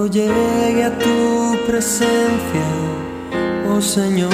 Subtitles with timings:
[0.00, 2.66] Cuando llegue a tu presencia,
[3.70, 4.32] oh Señor,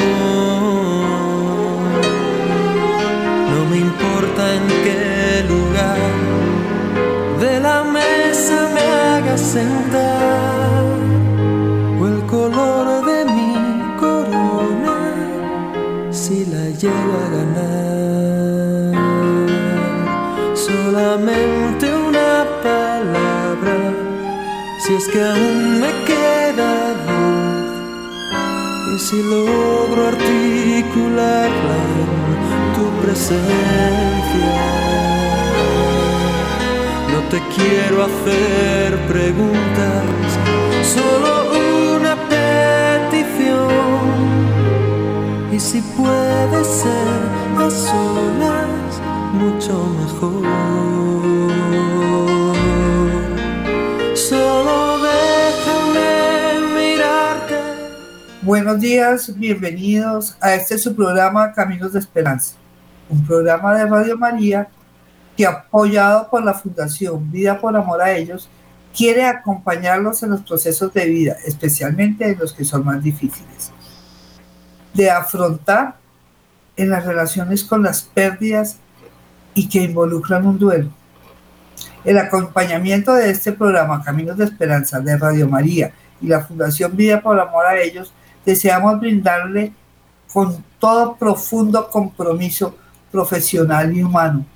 [3.51, 5.99] no me importa en qué lugar
[7.41, 10.85] de la mesa me hagas sentar
[12.01, 15.01] o el color de mi corona
[16.13, 18.95] si la llego a ganar.
[20.55, 23.77] Solamente una palabra,
[24.79, 25.21] si es que
[29.09, 32.11] si logro articularla en
[32.75, 34.53] tu presencia.
[37.13, 40.05] No te quiero hacer preguntas,
[40.95, 41.31] solo
[41.97, 43.69] una petición.
[45.53, 47.21] Y si puede ser
[47.65, 48.91] a solas,
[49.35, 50.96] mucho mejor.
[58.47, 62.55] Buenos días, bienvenidos a este su programa Caminos de Esperanza,
[63.09, 64.69] un programa de Radio María
[65.37, 68.49] que apoyado por la Fundación Vida por Amor a Ellos,
[68.97, 73.73] quiere acompañarlos en los procesos de vida, especialmente en los que son más difíciles,
[74.95, 75.97] de afrontar
[76.77, 78.77] en las relaciones con las pérdidas
[79.55, 80.91] y que involucran un duelo.
[82.05, 87.21] El acompañamiento de este programa Caminos de Esperanza de Radio María y la Fundación Vida
[87.21, 88.15] por Amor a Ellos,
[88.47, 89.73] deseamos brindarle
[90.33, 92.75] con todo profundo compromiso
[93.11, 94.47] profesional y humano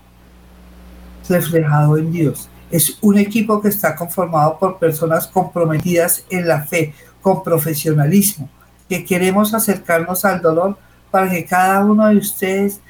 [1.28, 2.48] reflejado en Dios.
[2.70, 8.48] Es un equipo que está conformado por personas comprometidas en la fe, con profesionalismo,
[8.88, 10.78] que queremos acercarnos al dolor
[11.10, 12.80] para que cada uno de ustedes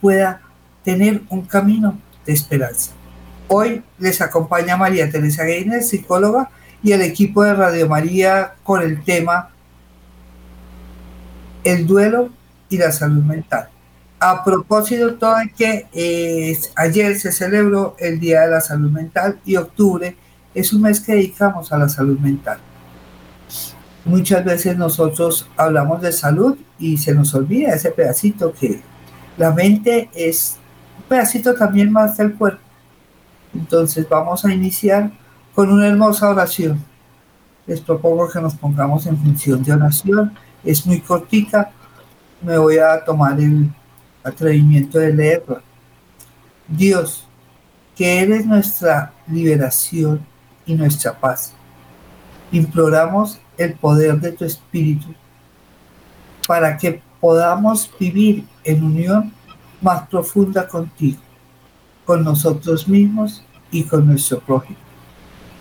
[0.00, 0.40] pueda
[0.84, 2.92] tener un camino de esperanza.
[3.48, 6.50] Hoy les acompaña María Teresa Gainer, psicóloga,
[6.82, 9.51] y el equipo de Radio María con el tema
[11.64, 12.30] El duelo
[12.68, 13.68] y la salud mental.
[14.18, 19.40] A propósito, todo es que eh, ayer se celebró el Día de la Salud Mental
[19.44, 20.16] y octubre
[20.54, 22.58] es un mes que dedicamos a la salud mental.
[24.04, 28.82] Muchas veces nosotros hablamos de salud y se nos olvida ese pedacito que
[29.38, 30.58] la mente es
[30.98, 32.60] un pedacito también más del cuerpo.
[33.54, 35.10] Entonces vamos a iniciar
[35.54, 36.84] con una hermosa oración.
[37.66, 40.32] Les propongo que nos pongamos en función de oración.
[40.64, 41.70] Es muy cortica.
[42.40, 43.70] Me voy a tomar el
[44.22, 45.62] atrevimiento de leerla.
[46.68, 47.26] Dios,
[47.96, 50.24] que eres nuestra liberación
[50.66, 51.52] y nuestra paz.
[52.50, 55.14] Imploramos el poder de tu Espíritu
[56.46, 59.32] para que podamos vivir en unión
[59.80, 61.20] más profunda contigo,
[62.04, 64.78] con nosotros mismos y con nuestro prójimo.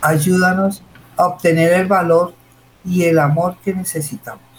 [0.01, 0.81] Ayúdanos
[1.17, 2.33] a obtener el valor
[2.83, 4.50] y el amor que necesitamos.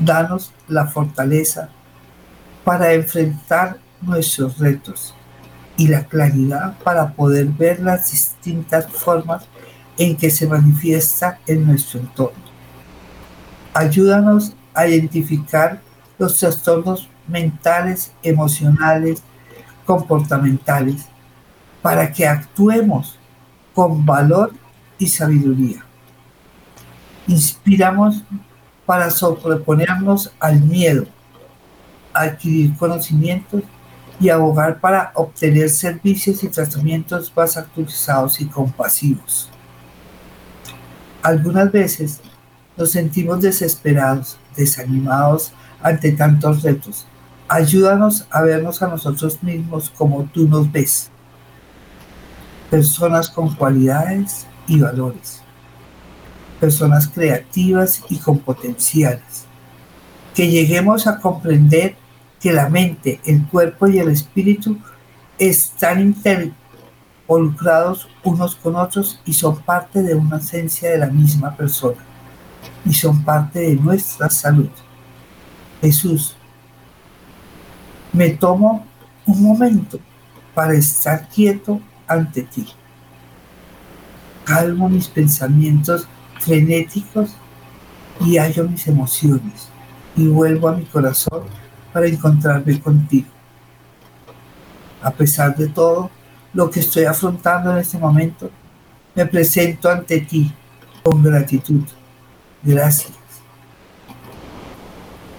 [0.00, 1.68] Danos la fortaleza
[2.64, 5.14] para enfrentar nuestros retos
[5.76, 9.44] y la claridad para poder ver las distintas formas
[9.98, 12.42] en que se manifiesta en nuestro entorno.
[13.74, 15.80] Ayúdanos a identificar
[16.18, 19.22] los trastornos mentales, emocionales,
[19.84, 21.06] comportamentales,
[21.82, 23.18] para que actuemos
[23.74, 24.52] con valor
[24.98, 25.84] y sabiduría.
[27.26, 28.24] Inspiramos
[28.90, 31.06] para sobreponernos al miedo,
[32.12, 33.62] adquirir conocimientos
[34.18, 39.48] y abogar para obtener servicios y tratamientos más actualizados y compasivos.
[41.22, 42.20] Algunas veces
[42.76, 47.06] nos sentimos desesperados, desanimados ante tantos retos.
[47.46, 51.12] Ayúdanos a vernos a nosotros mismos como tú nos ves.
[52.68, 55.39] Personas con cualidades y valores.
[56.60, 59.46] Personas creativas y con potenciales.
[60.34, 61.96] Que lleguemos a comprender
[62.38, 64.78] que la mente, el cuerpo y el espíritu
[65.38, 66.14] están
[67.26, 71.98] involucrados unos con otros y son parte de una esencia de la misma persona
[72.84, 74.70] y son parte de nuestra salud.
[75.80, 76.36] Jesús,
[78.12, 78.86] me tomo
[79.26, 79.98] un momento
[80.54, 82.66] para estar quieto ante ti.
[84.44, 86.08] Calmo mis pensamientos
[86.40, 87.30] frenéticos
[88.20, 89.68] y hallo mis emociones
[90.16, 91.44] y vuelvo a mi corazón
[91.92, 93.28] para encontrarme contigo.
[95.02, 96.10] A pesar de todo
[96.52, 98.50] lo que estoy afrontando en este momento,
[99.14, 100.52] me presento ante ti
[101.02, 101.84] con gratitud.
[102.62, 103.12] Gracias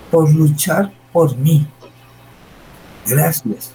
[0.09, 1.68] por luchar por mí.
[3.06, 3.74] Gracias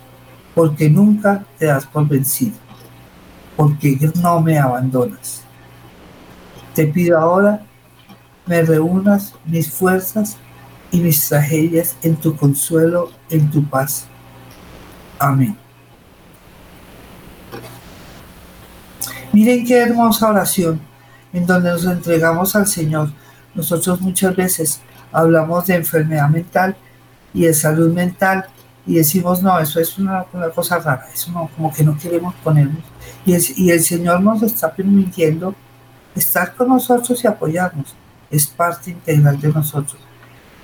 [0.55, 2.57] porque nunca te das por vencido.
[3.57, 5.46] porque no me abandonas.
[6.77, 7.63] Te pido ahora
[8.45, 10.37] me reúnas mis fuerzas
[10.91, 14.07] y mis tragedias en tu consuelo, en tu paz.
[15.19, 15.57] Amén.
[19.33, 20.79] Miren qué hermosa oración
[21.33, 23.11] en donde nos entregamos al Señor.
[23.55, 24.81] Nosotros muchas veces
[25.13, 26.77] hablamos de enfermedad mental
[27.33, 28.47] y de salud mental
[28.87, 30.25] y decimos, no, eso es una,
[30.55, 32.85] cosa rara, eso no, como que no queremos ponernos.
[33.25, 33.35] Y,
[33.65, 35.55] y el Señor nos está permitiendo
[36.17, 37.95] estar con nosotros y apoyarnos.
[38.31, 39.99] Es parte integral de nosotros.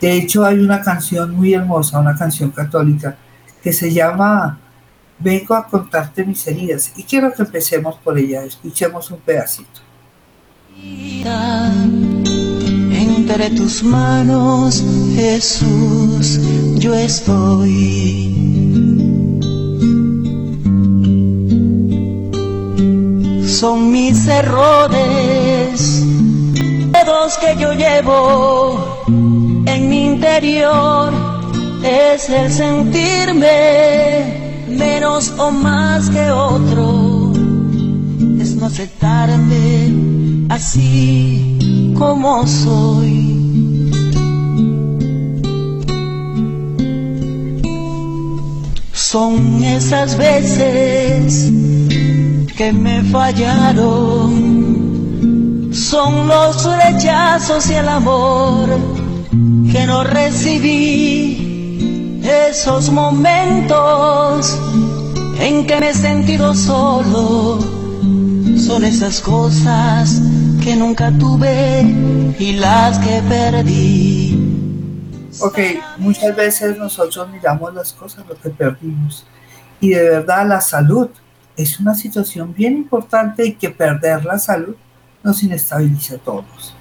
[0.00, 3.16] De hecho, hay una canción muy hermosa, una canción católica,
[3.62, 4.58] que se llama
[5.19, 6.93] Vengo a contarte mis heridas.
[6.96, 8.43] Y quiero que empecemos por ella.
[8.43, 9.81] Escuchemos un pedacito.
[12.90, 14.82] Entre tus manos,
[15.14, 16.40] Jesús,
[16.78, 18.51] yo estoy.
[23.62, 26.03] Son mis errores,
[26.91, 31.12] dedos que yo llevo en mi interior,
[31.85, 37.32] es el sentirme menos o más que otro,
[38.41, 39.94] es no aceptarme
[40.49, 43.93] así como soy.
[48.93, 51.62] Son esas veces
[52.56, 54.31] que me fallaron,
[55.72, 58.69] son los rechazos y el amor
[59.70, 61.40] que no recibí,
[62.22, 64.58] esos momentos
[65.38, 67.58] en que me he sentido solo,
[68.58, 70.20] son esas cosas
[70.62, 71.82] que nunca tuve
[72.38, 74.38] y las que perdí.
[75.40, 75.58] Ok,
[75.98, 79.25] muchas veces nosotros miramos las cosas, lo que perdimos.
[79.81, 81.08] Y de verdad la salud
[81.56, 84.75] es una situación bien importante y que perder la salud
[85.22, 86.75] nos inestabiliza a todos.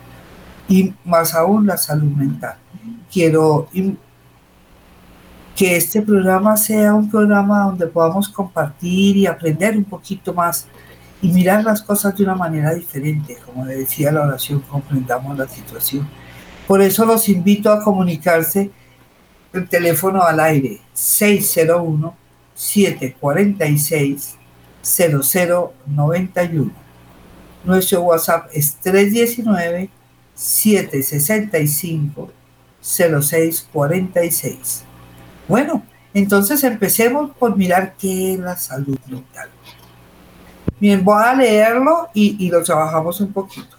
[0.68, 2.56] Y más aún la salud mental.
[3.12, 3.68] Quiero
[5.56, 10.68] que este programa sea un programa donde podamos compartir y aprender un poquito más
[11.21, 13.38] y mirar las cosas de una manera diferente.
[13.45, 16.07] Como le decía la oración, comprendamos la situación.
[16.67, 18.71] Por eso los invito a comunicarse
[19.53, 22.15] el teléfono al aire 601
[22.53, 24.38] 746
[24.81, 26.72] 0091.
[27.63, 29.89] Nuestro WhatsApp es 319
[30.33, 32.31] 765
[32.81, 34.83] 0646.
[35.48, 35.83] Bueno,
[36.13, 39.50] entonces empecemos por mirar qué es la salud mental.
[40.80, 43.77] Bien, voy a leerlo y, y lo trabajamos un poquito.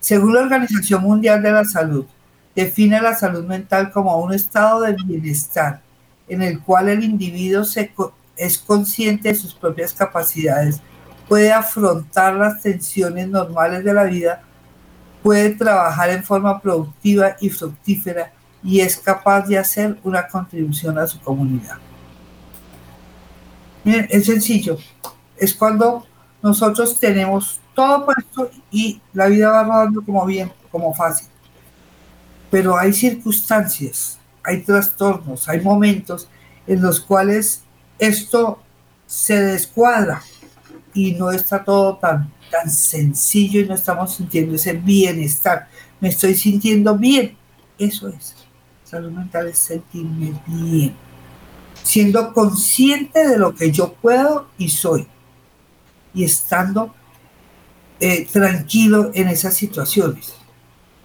[0.00, 2.04] Según la Organización Mundial de la Salud,
[2.54, 5.80] define la salud mental como un estado de bienestar
[6.28, 7.92] en el cual el individuo se,
[8.40, 10.80] es consciente de sus propias capacidades,
[11.28, 14.42] puede afrontar las tensiones normales de la vida,
[15.22, 18.32] puede trabajar en forma productiva y fructífera
[18.62, 21.76] y es capaz de hacer una contribución a su comunidad.
[23.84, 24.78] Es sencillo.
[25.36, 26.06] Es cuando
[26.42, 31.28] nosotros tenemos todo puesto y la vida va rodando como bien, como fácil.
[32.50, 36.28] Pero hay circunstancias, hay trastornos, hay momentos
[36.66, 37.62] en los cuales
[38.00, 38.58] esto
[39.06, 40.22] se descuadra
[40.94, 45.68] y no está todo tan, tan sencillo y no estamos sintiendo ese bienestar.
[46.00, 47.36] Me estoy sintiendo bien.
[47.78, 48.34] Eso es.
[48.84, 50.96] Salud mental es sentirme bien.
[51.82, 55.06] Siendo consciente de lo que yo puedo y soy
[56.12, 56.92] y estando
[58.00, 60.34] eh, tranquilo en esas situaciones.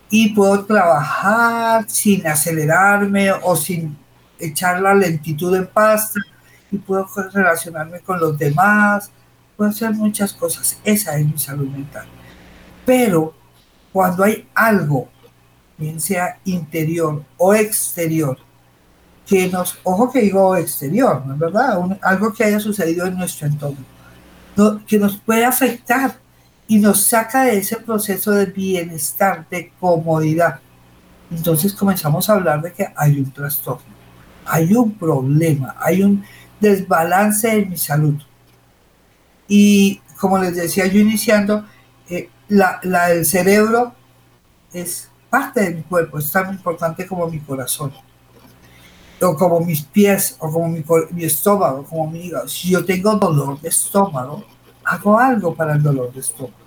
[0.09, 3.97] Y puedo trabajar sin acelerarme o sin
[4.39, 6.19] echar la lentitud en pasta
[6.75, 9.11] puedo relacionarme con los demás,
[9.55, 10.77] puedo hacer muchas cosas.
[10.83, 12.07] Esa es mi salud mental.
[12.85, 13.33] Pero
[13.91, 15.09] cuando hay algo,
[15.77, 18.37] bien sea interior o exterior,
[19.25, 21.79] que nos, ojo que digo exterior, ¿no es verdad?
[22.01, 23.95] algo que haya sucedido en nuestro entorno
[24.87, 26.15] que nos puede afectar
[26.67, 30.59] y nos saca de ese proceso de bienestar, de comodidad.
[31.29, 33.83] Entonces comenzamos a hablar de que hay un trastorno,
[34.45, 36.23] hay un problema, hay un
[36.59, 38.21] desbalance en mi salud.
[39.47, 41.65] Y como les decía yo iniciando,
[42.09, 43.93] eh, la, la del cerebro
[44.73, 47.93] es parte de mi cuerpo, es tan importante como mi corazón
[49.21, 52.47] o como mis pies, o como mi, estómago, como mi hígado.
[52.47, 54.43] Si yo tengo dolor de estómago,
[54.83, 56.65] hago algo para el dolor de estómago.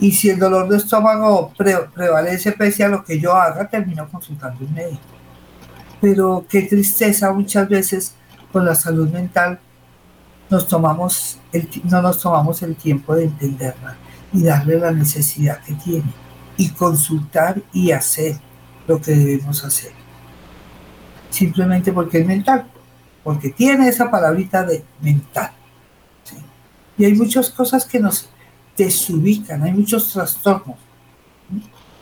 [0.00, 4.64] Y si el dolor de estómago prevalece pese a lo que yo haga, termino consultando
[4.64, 5.02] un médico.
[6.00, 8.14] Pero qué tristeza muchas veces
[8.52, 9.60] con la salud mental
[10.50, 11.38] nos tomamos
[11.84, 13.96] no nos tomamos el tiempo de entenderla
[14.32, 16.10] y darle la necesidad que tiene
[16.56, 18.36] y consultar y hacer
[18.86, 19.92] lo que debemos hacer.
[21.30, 22.66] Simplemente porque es mental,
[23.22, 25.52] porque tiene esa palabrita de mental.
[26.96, 28.28] Y hay muchas cosas que nos
[28.76, 30.76] desubican, hay muchos trastornos.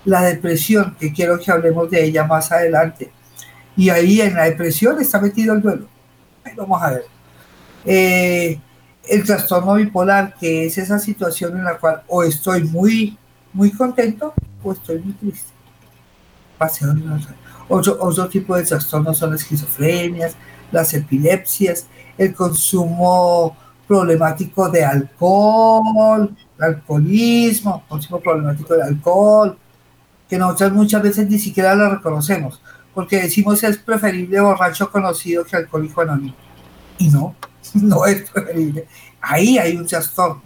[0.05, 3.11] La depresión, que quiero que hablemos de ella más adelante.
[3.77, 5.87] Y ahí en la depresión está metido el duelo.
[6.57, 7.05] vamos a ver.
[7.85, 8.59] Eh,
[9.09, 13.17] el trastorno bipolar, que es esa situación en la cual o estoy muy,
[13.53, 15.53] muy contento o estoy muy triste.
[17.69, 20.35] Otro, otro tipo de trastornos son las esquizofrenias,
[20.73, 23.57] las epilepsias, el consumo
[23.87, 29.57] problemático de alcohol, alcoholismo, consumo problemático de alcohol,
[30.29, 32.61] que nosotros muchas veces ni siquiera lo reconocemos,
[32.97, 36.35] porque decimos es preferible borracho conocido que alcohólico anónimo.
[36.97, 37.37] Y no,
[37.75, 38.89] no es preferible.
[39.21, 40.43] Ahí hay un trastorno.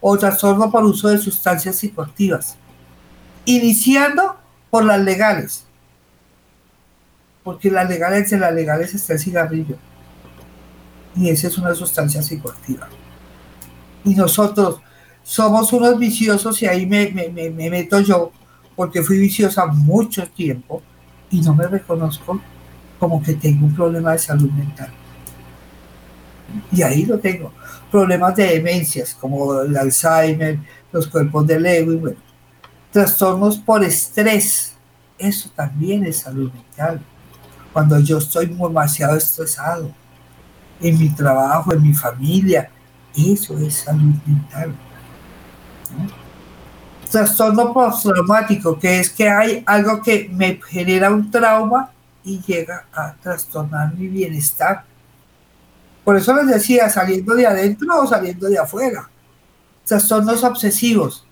[0.00, 2.56] O trastorno por uso de sustancias psicoactivas.
[3.44, 4.36] Iniciando
[4.70, 5.64] por las legales.
[7.42, 9.76] Porque las legales, de las legales está el cigarrillo.
[11.16, 12.88] Y esa es una sustancia psicoactiva.
[14.04, 14.80] Y nosotros
[15.24, 18.30] somos unos viciosos y ahí me, me meto yo,
[18.76, 20.84] porque fui viciosa mucho tiempo
[21.30, 22.40] y no me reconozco
[22.98, 24.90] como que tengo un problema de salud mental.
[26.72, 27.52] Y ahí lo tengo.
[27.90, 30.58] Problemas de demencias como el Alzheimer,
[30.92, 32.16] los cuerpos de Lewis, bueno.
[32.92, 34.74] Trastornos por estrés.
[35.16, 37.00] Eso también es salud mental.
[37.72, 39.92] Cuando yo estoy demasiado estresado
[40.80, 42.70] en mi trabajo, en mi familia,
[43.14, 44.74] eso es salud mental.
[47.10, 51.90] Trastorno postraumático, que es que hay algo que me genera un trauma
[52.24, 54.84] y llega a trastornar mi bienestar
[56.04, 59.08] por eso les decía, saliendo de adentro o saliendo de afuera.
[59.84, 61.26] Trastornos obsesivos.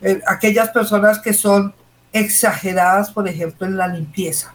[0.00, 1.74] Eh, aquellas personas que son
[2.12, 4.54] exageradas, por ejemplo, en la limpieza.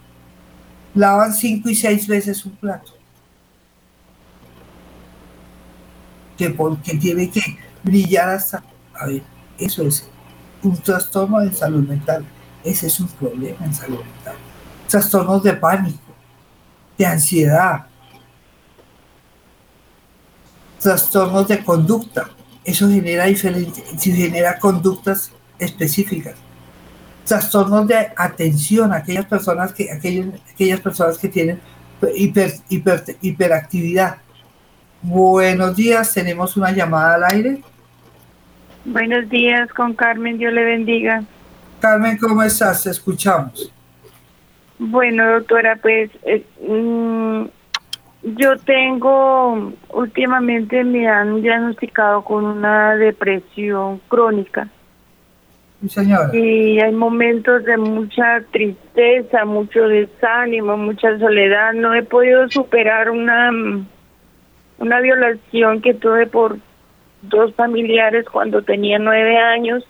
[0.95, 2.93] Lavan cinco y seis veces un plato.
[6.37, 7.41] Que porque tiene que
[7.83, 8.63] brillar hasta...
[8.95, 9.21] A ver,
[9.57, 10.07] eso es
[10.63, 12.25] un trastorno de salud mental.
[12.63, 14.35] Ese es un problema en salud mental.
[14.87, 15.99] Trastornos de pánico,
[16.97, 17.87] de ansiedad,
[20.79, 22.29] trastornos de conducta.
[22.63, 26.35] Eso genera, diferentes, genera conductas específicas.
[27.25, 31.59] Trastornos de atención, aquellas personas que, aquellas personas que tienen
[32.15, 32.53] hiper,
[33.21, 34.17] hiperactividad.
[35.01, 37.61] Buenos días, tenemos una llamada al aire.
[38.85, 41.23] Buenos días, con Carmen, Dios le bendiga.
[41.79, 42.83] Carmen, ¿cómo estás?
[42.83, 43.71] Te escuchamos.
[44.77, 47.45] Bueno, doctora, pues eh, mm,
[48.23, 54.67] yo tengo, últimamente me han diagnosticado con una depresión crónica.
[55.87, 56.29] señora.
[56.33, 61.71] Y hay momentos de mucha tristeza, mucho desánimo, mucha soledad.
[61.71, 63.49] No he podido superar una,
[64.77, 66.57] una violación que tuve por
[67.23, 69.85] dos familiares cuando tenía nueve años.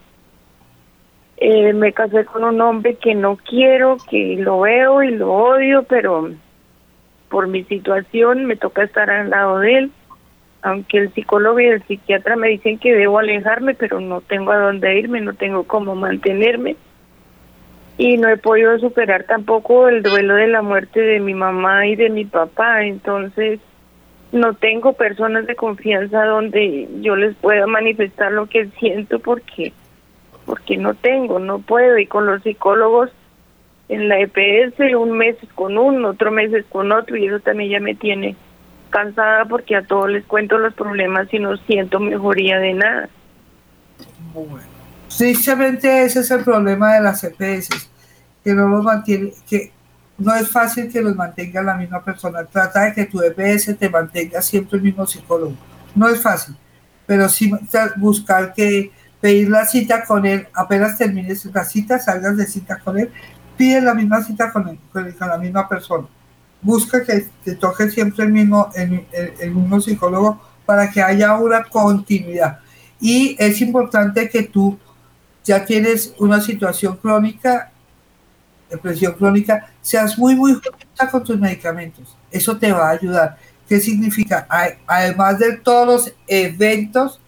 [1.37, 5.83] Eh, me casé con un hombre que no quiero, que lo veo y lo odio,
[5.83, 6.29] pero
[7.29, 9.91] por mi situación me toca estar al lado de él,
[10.61, 14.57] aunque el psicólogo y el psiquiatra me dicen que debo alejarme, pero no tengo a
[14.57, 16.75] dónde irme, no tengo cómo mantenerme.
[17.97, 21.95] Y no he podido superar tampoco el duelo de la muerte de mi mamá y
[21.95, 23.59] de mi papá, entonces
[24.33, 29.71] no tengo personas de confianza donde yo les pueda manifestar lo que siento porque
[30.45, 33.11] porque no tengo, no puedo y con los psicólogos
[33.87, 37.79] en la EPS, un mes con uno, otro mes con otro, y eso también ya
[37.79, 38.35] me tiene
[38.89, 43.09] cansada porque a todos les cuento los problemas y no siento mejoría de nada.
[44.33, 44.59] Bueno,
[45.05, 47.89] precisamente ese es el problema de las EPS,
[48.43, 49.71] que no los mantiene, que
[50.17, 52.43] no es fácil que los mantenga la misma persona.
[52.45, 55.55] Trata de que tu EPS te mantenga siempre el mismo psicólogo.
[55.95, 56.55] No es fácil,
[57.05, 57.51] pero sí
[57.97, 62.99] buscar que pedir la cita con él, apenas termines la cita, salgas de cita con
[62.99, 63.11] él
[63.57, 66.07] pide la misma cita con, con, la misma persona.
[66.61, 69.05] Busca que te toque siempre el mismo, el,
[69.39, 72.59] el, mismo psicólogo para que haya una continuidad.
[72.99, 74.77] Y es importante que tú
[75.43, 77.72] ya tienes una situación crónica,
[78.73, 82.15] depresión crónica, seas muy, muy justa con tus medicamentos.
[82.31, 83.37] Eso te va a ayudar.
[83.67, 84.47] ¿Qué significa?
[84.85, 87.19] Además de todos los eventos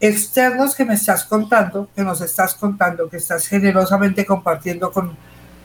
[0.00, 5.16] externos que me estás contando, que nos estás contando, que estás generosamente compartiendo con,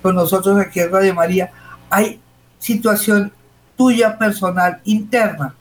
[0.01, 1.51] con nosotros aquí en Radio María,
[1.89, 2.21] hay
[2.57, 3.31] situación
[3.75, 5.55] tuya personal interna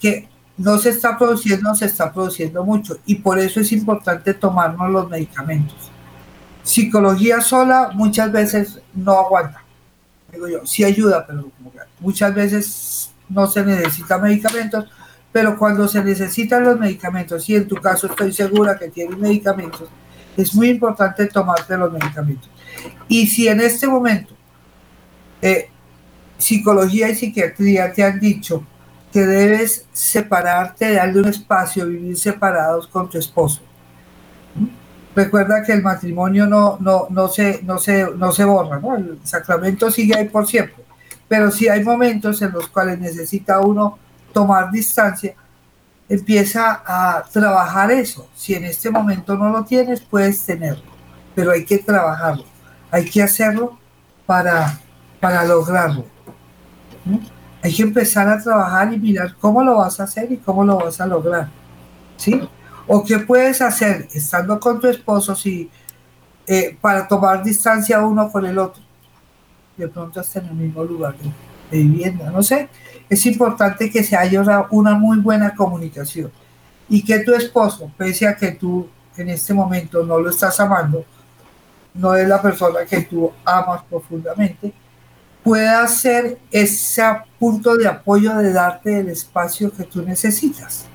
[0.00, 4.90] que no se está produciendo, se está produciendo mucho y por eso es importante tomarnos
[4.90, 5.90] los medicamentos.
[6.68, 9.64] Psicología sola muchas veces no aguanta.
[10.30, 11.50] Digo yo, sí ayuda, pero
[11.98, 14.84] muchas veces no se necesitan medicamentos,
[15.32, 19.88] pero cuando se necesitan los medicamentos, y en tu caso estoy segura que tienes medicamentos,
[20.36, 22.50] es muy importante tomarte los medicamentos.
[23.08, 24.34] Y si en este momento
[25.40, 25.70] eh,
[26.36, 28.62] psicología y psiquiatría te han dicho
[29.10, 33.62] que debes separarte, darle un espacio, vivir separados con tu esposo.
[35.14, 38.96] Recuerda que el matrimonio no, no, no, se, no, se, no se borra, ¿no?
[38.96, 40.84] el sacramento sigue ahí por siempre,
[41.26, 43.98] pero si hay momentos en los cuales necesita uno
[44.32, 45.34] tomar distancia,
[46.08, 48.28] empieza a trabajar eso.
[48.34, 50.84] Si en este momento no lo tienes, puedes tenerlo,
[51.34, 52.44] pero hay que trabajarlo,
[52.90, 53.78] hay que hacerlo
[54.26, 54.78] para,
[55.20, 56.04] para lograrlo.
[57.62, 60.76] Hay que empezar a trabajar y mirar cómo lo vas a hacer y cómo lo
[60.76, 61.48] vas a lograr.
[62.16, 62.48] ¿Sí?
[62.88, 65.70] O qué puedes hacer estando con tu esposo si,
[66.46, 68.82] eh, para tomar distancia uno con el otro.
[69.76, 71.14] De pronto hasta en el mismo lugar
[71.70, 72.68] de, vivienda, no sé.
[73.10, 76.32] Es importante que se haya una muy buena comunicación
[76.88, 81.04] y que tu esposo, pese a que tú en este momento no lo estás amando,
[81.94, 84.72] no es la persona que tú amas profundamente,
[85.42, 87.02] pueda ser ese
[87.38, 90.87] punto de apoyo de darte el espacio que tú necesitas.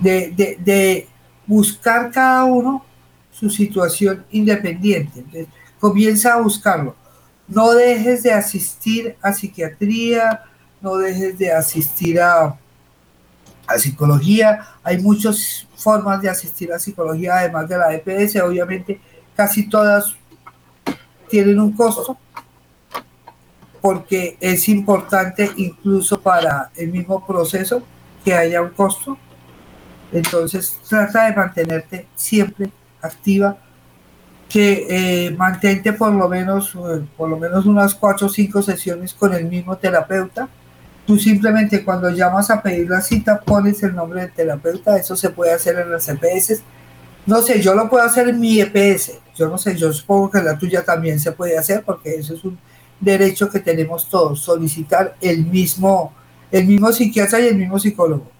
[0.00, 1.06] De,
[1.46, 2.84] buscar cada uno
[3.30, 5.46] su situación independiente.
[5.78, 6.94] comienza a buscarlo.
[7.48, 10.44] No dejes de asistir a psiquiatría,
[10.80, 12.56] no dejes de asistir a,
[13.66, 14.68] a psicología.
[14.82, 18.36] Hay muchas formas de asistir a psicología, además de la EPS.
[18.36, 19.00] Obviamente,
[19.34, 20.14] casi todas
[21.28, 22.18] tienen un costo
[23.80, 27.82] porque es importante incluso para el mismo proceso
[28.24, 29.16] que haya un costo.
[30.12, 32.70] Entonces trata de mantenerte siempre
[33.00, 33.56] activa,
[34.48, 36.76] que eh, mantente por lo menos
[37.16, 40.48] por lo menos unas cuatro o cinco sesiones con el mismo terapeuta.
[41.06, 45.30] Tú simplemente cuando llamas a pedir la cita pones el nombre del terapeuta, eso se
[45.30, 46.62] puede hacer en las EPS.
[47.26, 50.42] No sé, yo lo puedo hacer en mi EPS, yo no sé, yo supongo que
[50.42, 52.58] la tuya también se puede hacer porque eso es un
[52.98, 56.12] derecho que tenemos todos, solicitar el mismo,
[56.50, 58.30] el mismo psiquiatra y el mismo psicólogo.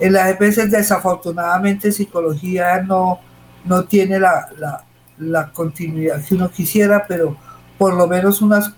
[0.00, 3.20] En las EPS desafortunadamente psicología no,
[3.64, 4.48] no tiene la,
[5.18, 7.36] la, continuidad que uno quisiera, pero
[7.78, 8.72] por lo menos unas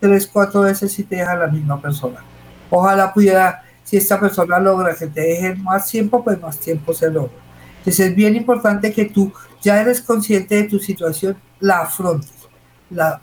[0.00, 2.24] tres, cuatro veces si te deja la misma persona.
[2.70, 7.10] Ojalá pudiera, si esta persona logra que te deje más tiempo, pues más tiempo se
[7.10, 7.32] logra.
[7.78, 12.48] Entonces es bien importante que tú ya eres consciente de tu situación, la afrontes,
[12.90, 13.20] la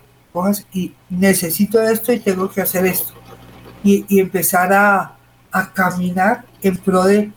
[0.74, 3.14] y necesito esto y tengo que hacer esto.
[3.84, 5.12] Y, empezar a,
[5.74, 7.32] caminar en pro de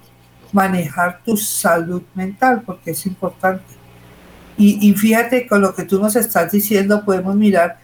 [0.53, 3.65] manejar tu salud mental, porque es importante.
[4.57, 7.79] Y, y, fíjate, con lo que tú nos estás diciendo, podemos mirar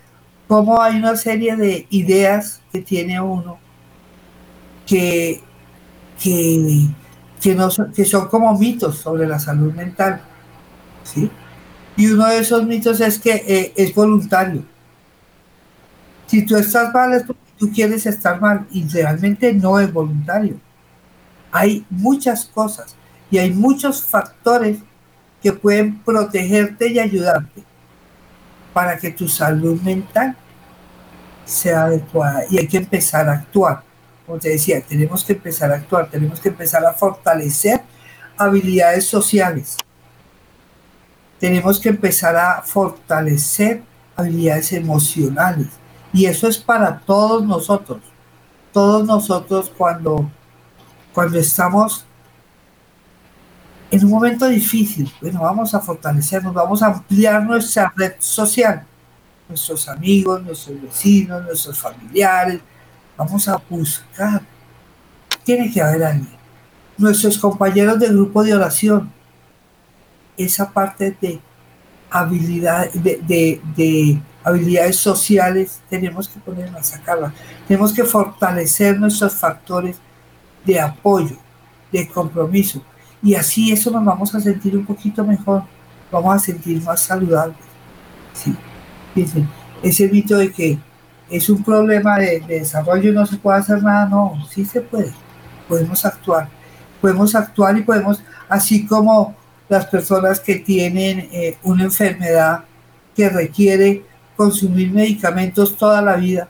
[0.48, 3.58] cómo hay una serie de ideas que tiene uno
[4.86, 5.40] que,
[6.20, 6.88] que,
[7.40, 10.20] que, no son, que son como mitos sobre la salud mental.
[11.04, 11.30] ¿sí?
[11.96, 14.64] Y uno de esos mitos es que eh, es voluntario.
[16.26, 20.58] Si tú estás mal es porque tú quieres estar mal y realmente no es voluntario.
[21.56, 22.96] Hay muchas cosas
[23.30, 24.78] y hay muchos factores
[25.40, 27.62] que pueden protegerte y ayudarte
[28.72, 30.36] para que tu salud mental
[31.44, 33.84] sea adecuada y hay que empezar a actuar.
[34.26, 37.82] Como te decía, tenemos que empezar a actuar, tenemos que empezar a fortalecer
[38.36, 39.76] habilidades sociales.
[41.38, 43.80] Tenemos que empezar a fortalecer
[44.16, 45.68] habilidades emocionales
[46.12, 48.00] y eso es para todos nosotros.
[48.72, 50.28] Todos nosotros cuando,
[51.14, 52.04] cuando estamos
[53.90, 58.84] en un momento difícil, bueno, vamos a fortalecernos, vamos a ampliar nuestra red social,
[59.48, 62.60] nuestros amigos, nuestros vecinos, nuestros familiares,
[63.16, 64.42] vamos a buscar.
[65.44, 66.34] Tiene que haber alguien.
[66.98, 69.12] Nuestros compañeros del grupo de oración,
[70.36, 71.40] esa parte de
[72.10, 77.32] habilidad, de, de habilidades sociales, tenemos que ponernos a sacarlas.
[77.68, 79.96] Tenemos que fortalecer nuestros factores
[80.64, 81.36] de apoyo,
[81.92, 82.82] de compromiso.
[83.22, 85.62] Y así eso nos vamos a sentir un poquito mejor,
[86.10, 87.56] vamos a sentir más saludables.
[88.32, 88.54] ¿sí?
[89.82, 90.78] ese mito de que
[91.30, 95.12] es un problema de, desarrollo y no se puede hacer nada, no, sí se puede.
[95.68, 96.48] Podemos actuar,
[97.00, 99.34] podemos actuar y podemos, así como
[99.68, 102.64] las personas que tienen eh, una enfermedad
[103.16, 104.04] que requiere
[104.36, 106.48] consumir medicamentos toda la vida.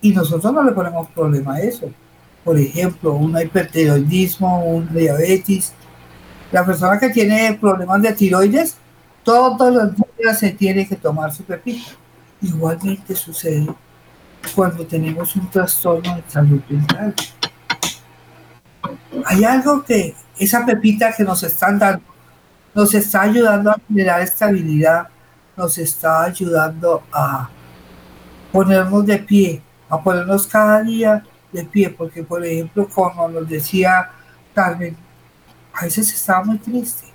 [0.00, 1.90] y nosotros no le ponemos problema a eso.
[2.44, 5.72] Por ejemplo, un hipertiroidismo, un diabetes.
[6.50, 8.76] La persona que tiene problemas de tiroides,
[9.22, 11.90] todos los días se tiene que tomar su pepita.
[12.40, 13.66] Igualmente sucede
[14.54, 17.14] cuando tenemos un trastorno de salud mental.
[19.26, 22.02] Hay algo que esa pepita que nos están dando
[22.74, 25.08] nos está ayudando a generar estabilidad,
[25.56, 27.50] nos está ayudando a
[28.52, 34.10] ponernos de pie, a ponernos cada día de pie, porque por ejemplo, como nos decía
[34.54, 34.96] Carmen,
[35.72, 37.06] a veces estaba muy triste,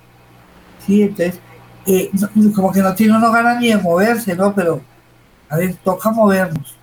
[0.84, 1.02] ¿sí?
[1.02, 1.40] Entonces,
[1.86, 2.10] eh,
[2.54, 4.54] como que no tiene uno ganas ni de moverse, ¿no?
[4.54, 4.80] Pero,
[5.48, 6.76] a ver, toca movernos,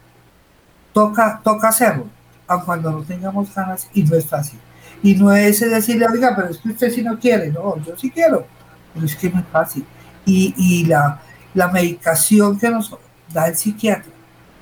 [0.93, 2.07] toca, toca hacerlo,
[2.47, 4.59] aun cuando no tengamos ganas, y no es fácil.
[5.03, 8.11] Y no es decirle, oiga, pero es que usted sí no quiere, no, yo sí
[8.11, 8.45] quiero,
[8.93, 9.85] pero es que no es fácil.
[10.25, 11.19] Y, y la,
[11.55, 12.95] la medicación que nos
[13.33, 14.11] da el psiquiatra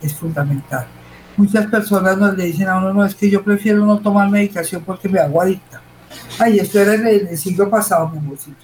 [0.01, 0.87] es fundamental.
[1.39, 4.83] Muchas personas nos le dicen a uno, no, es que yo prefiero no tomar medicación
[4.83, 5.79] porque me hago adicta.
[6.37, 8.57] Ay, esto era en el, siglo pasado, mi amorcito.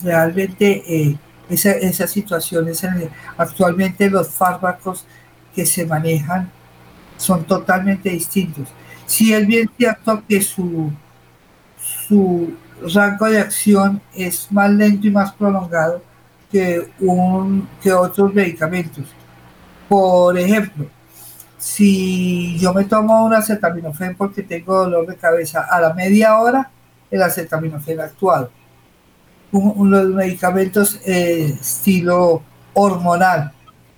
[0.00, 1.18] Realmente eh,
[1.50, 2.82] esa, esas situaciones,
[3.36, 5.04] actualmente los fármacos
[5.54, 6.50] que se manejan
[7.18, 8.68] son totalmente distintos.
[9.04, 10.90] Sí es bien cierto que su,
[12.08, 12.54] su
[12.94, 16.02] rango de acción es más lento y más prolongado
[16.50, 19.04] que, un, que otros medicamentos.
[19.90, 20.86] Por ejemplo,
[21.62, 26.68] si yo me tomo un acetaminofén porque tengo dolor de cabeza, a la media hora
[27.08, 28.50] el acetaminofén ha actuado.
[29.52, 32.42] los medicamentos eh, estilo
[32.74, 33.52] hormonal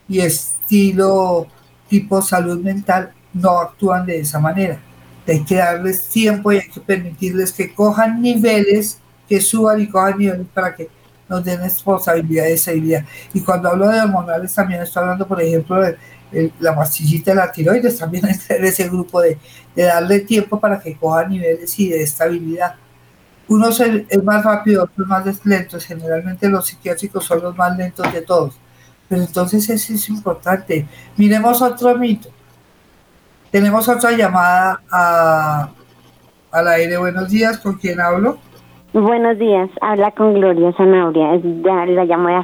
[0.07, 1.47] y estilo
[1.89, 4.79] tipo salud mental no actúan de esa manera.
[5.27, 10.19] Hay que darles tiempo y hay que permitirles que cojan niveles, que suban y cojan
[10.19, 10.91] niveles para que
[11.31, 13.07] nos den responsabilidad de esa idea.
[13.33, 15.97] Y cuando hablo de hormonales también estoy hablando, por ejemplo, de
[16.61, 19.39] la pastillita de la tiroides, también en ese grupo de,
[19.75, 22.75] darle tiempo para que coja niveles y de estabilidad.
[23.47, 25.85] Unos es más rápido, otros más lentos.
[25.85, 28.59] Generalmente los psiquiátricos son los más lentos de todos.
[29.09, 30.89] Pero entonces eso es importante.
[31.17, 32.31] Miremos otro mito.
[33.51, 35.69] Tenemos otra llamada a,
[36.51, 36.97] al aire.
[36.97, 38.39] Buenos días, ¿con quién hablo?
[38.95, 42.37] Buenos días, habla con Gloria Zanauria, la llamo de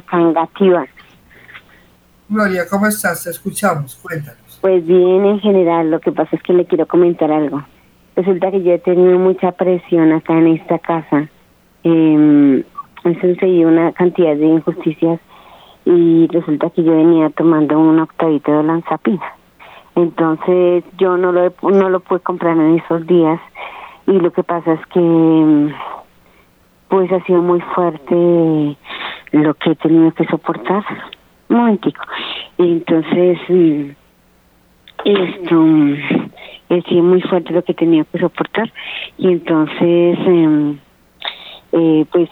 [2.31, 3.25] Gloria, ¿cómo estás?
[3.25, 4.57] Te escuchamos, cuéntanos.
[4.61, 7.61] Pues bien, en general, lo que pasa es que le quiero comentar algo.
[8.15, 11.27] Resulta que yo he tenido mucha presión acá en esta casa.
[11.83, 12.63] Eh,
[13.03, 15.19] han sucedido una cantidad de injusticias
[15.83, 19.35] y resulta que yo venía tomando un octavito de lanzapina.
[19.95, 23.41] Entonces yo no lo, no lo pude comprar en esos días
[24.07, 25.75] y lo que pasa es que
[26.87, 28.77] pues ha sido muy fuerte
[29.33, 30.85] lo que he tenido que soportar
[31.51, 32.01] momentico.
[32.57, 33.89] Entonces, mm,
[36.69, 38.71] esto es muy fuerte lo que tenía que soportar
[39.17, 40.77] y entonces, em,
[41.73, 42.29] eh, pues,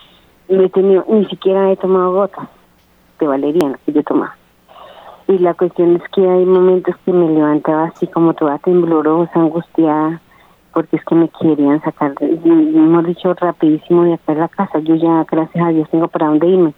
[0.47, 2.47] no he tenido, ni siquiera he tomado gotas
[3.19, 4.35] de valeriana que yo tomaba.
[5.27, 10.21] Y la cuestión es que hay momentos que me levantaba así como toda temblorosa, angustiada,
[10.73, 14.79] porque es que me querían sacar, hemos dicho, rapidísimo de acá de la casa.
[14.79, 16.73] Yo ya, gracias a Dios, tengo para dónde irme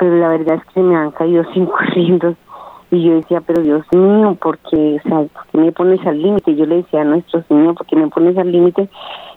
[0.00, 2.34] pero la verdad es que se me han caído cinco rindos
[2.90, 6.56] y yo decía, pero Dios mío, porque, o sea, ¿por qué me pones al límite?
[6.56, 8.88] Yo le decía a nuestro Señor, ¿por qué me pones al límite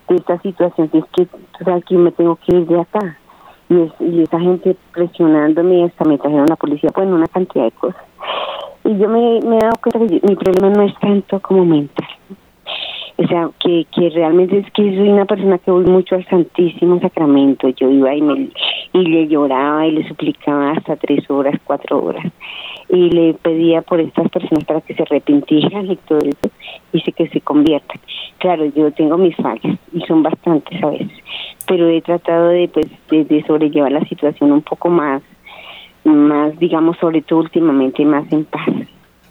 [0.10, 0.90] de esta situación?
[0.92, 3.16] Si es que, tú sabes que me tengo que ir de acá.
[3.70, 7.72] Y, es, y esa gente presionándome, hasta me trajeron la policía, bueno, una cantidad de
[7.74, 8.02] cosas.
[8.86, 12.08] Y yo me, me he dado cuenta que mi problema no es tanto como mental.
[13.16, 17.00] O sea, que, que realmente es que soy una persona que voy mucho al Santísimo
[17.00, 17.70] Sacramento.
[17.70, 18.50] Yo iba y, me,
[18.94, 22.26] y le lloraba y le suplicaba hasta tres horas, cuatro horas.
[22.90, 26.50] Y le pedía por estas personas para que se arrepintieran y todo eso
[26.92, 28.00] y que se conviertan.
[28.40, 31.12] Claro, yo tengo mis fallas y son bastantes a veces,
[31.68, 35.22] pero he tratado de, pues, de, sobrellevar la situación un poco más,
[36.04, 38.68] más, digamos, sobre todo últimamente, más en paz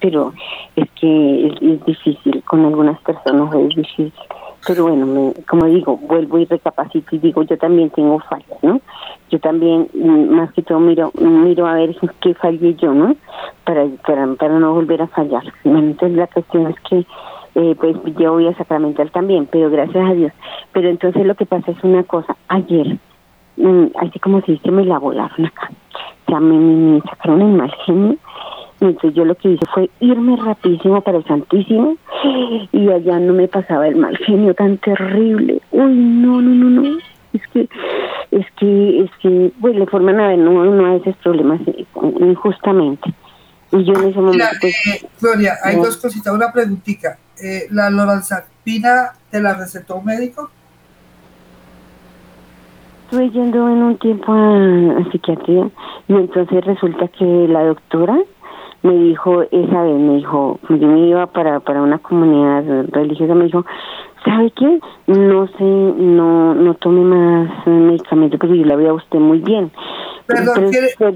[0.02, 0.32] pero
[0.74, 4.12] es que es, difícil, con algunas personas es difícil.
[4.66, 8.80] Pero bueno, como digo, vuelvo y recapacito y digo, yo también tengo fallas, ¿no?
[9.30, 13.16] Yo también, mm, más que todo, miro miro a ver qué fallé yo, ¿no?
[13.64, 15.44] Para, para, para no volver a fallar.
[15.64, 17.06] entonces la cuestión es que,
[17.54, 20.32] eh, pues yo voy a Sacramental también, pero gracias a Dios.
[20.72, 22.98] Pero entonces lo que pasa es una cosa, ayer,
[23.56, 25.70] mm, así como dice, me la volaron acá.
[26.26, 28.16] O sea, me, me sacaron el mal genio
[28.88, 31.96] entonces yo lo que hice fue irme rapidísimo para el Santísimo
[32.72, 35.60] y allá no me pasaba el mal genio tan terrible.
[35.70, 36.98] Uy, no, no, no, no.
[37.32, 37.68] Es que,
[38.30, 41.86] es que, es que, bueno, le forman a ver, no, no a esos problemas eh,
[42.20, 43.14] injustamente.
[43.70, 45.84] Y yo en ese momento, pues, eh, Gloria, hay no.
[45.84, 46.34] dos cositas.
[46.34, 47.18] Una preguntita.
[47.42, 50.50] Eh, ¿La lorazepina te la recetó un médico?
[53.12, 55.68] estuve yendo en un tiempo a, a psiquiatría
[56.08, 58.18] y entonces resulta que la doctora
[58.82, 63.44] me dijo esa vez, me dijo, yo me iba para, para una comunidad religiosa, me
[63.44, 63.64] dijo,
[64.24, 64.80] ¿sabe qué?
[65.06, 69.70] No sé, no, no tome más medicamentos porque yo la veo a usted muy bien.
[70.26, 71.12] Perdón, Pero- ¿quiere- pero-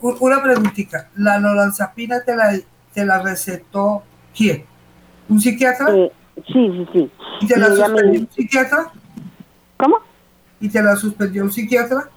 [0.00, 1.08] u- una preguntita.
[1.16, 2.50] ¿La lorazepina te la,
[2.92, 4.02] te la recetó
[4.36, 4.64] quién?
[5.28, 5.86] ¿Un psiquiatra?
[5.96, 6.12] eh,
[6.46, 7.10] sí, sí, sí.
[7.42, 8.92] ¿Y te y la me- suspendió un psiquiatra?
[9.76, 9.96] ¿Cómo?
[10.60, 12.08] ¿Y te la suspendió un psiquiatra?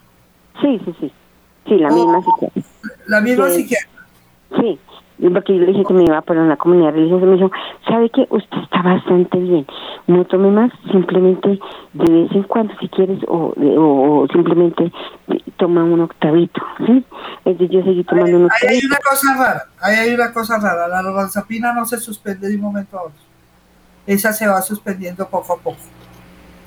[0.62, 1.12] Sí, sí, sí.
[1.68, 2.62] Sí, la misma psiquiatra.
[3.08, 3.62] La misma Sí.
[3.62, 3.90] psiquiatra.
[4.62, 4.80] Sí,
[5.34, 7.52] porque yo le dije que me iba para una comunidad religiosa, me dijo,
[7.88, 8.28] ¿sabe qué?
[8.30, 9.66] Usted está bastante bien,
[10.08, 11.60] no tome más, simplemente
[11.94, 14.92] de vez en cuando si quieres, o, o, o simplemente
[15.58, 17.04] toma un octavito, ¿sí?
[17.46, 18.88] Entonces yo seguí tomando un Ahí hay octavito.
[18.88, 19.64] una cosa rara.
[19.82, 20.88] Ahí hay una cosa rara.
[20.88, 23.20] La lorazepina no se suspende de un momento a otro.
[24.06, 25.78] Esa se va suspendiendo poco a poco.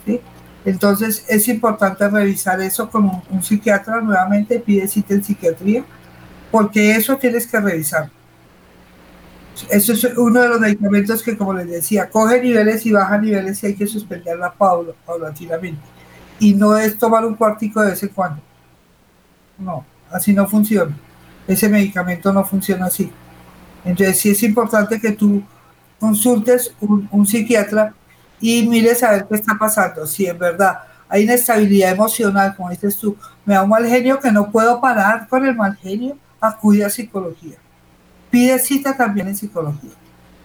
[0.05, 0.21] ¿sí?
[0.65, 5.85] Entonces es importante revisar eso con un, un psiquiatra nuevamente, pide cita en psiquiatría,
[6.51, 8.11] porque eso tienes que revisar.
[9.69, 13.63] Eso es uno de los medicamentos que, como les decía, coge niveles y baja niveles
[13.63, 15.81] y hay que suspenderla paulatinamente.
[16.39, 18.41] Y no es tomar un cuartico de vez en cuando.
[19.59, 20.97] No, así no funciona.
[21.47, 23.11] Ese medicamento no funciona así.
[23.85, 25.43] Entonces sí es importante que tú
[25.99, 27.95] consultes un, un psiquiatra
[28.41, 30.07] y mires a ver qué está pasando.
[30.07, 34.31] Si en verdad hay inestabilidad emocional, como dices tú, me da un mal genio que
[34.31, 37.59] no puedo parar con el mal genio, acude a psicología.
[38.31, 39.91] Pide cita también en psicología.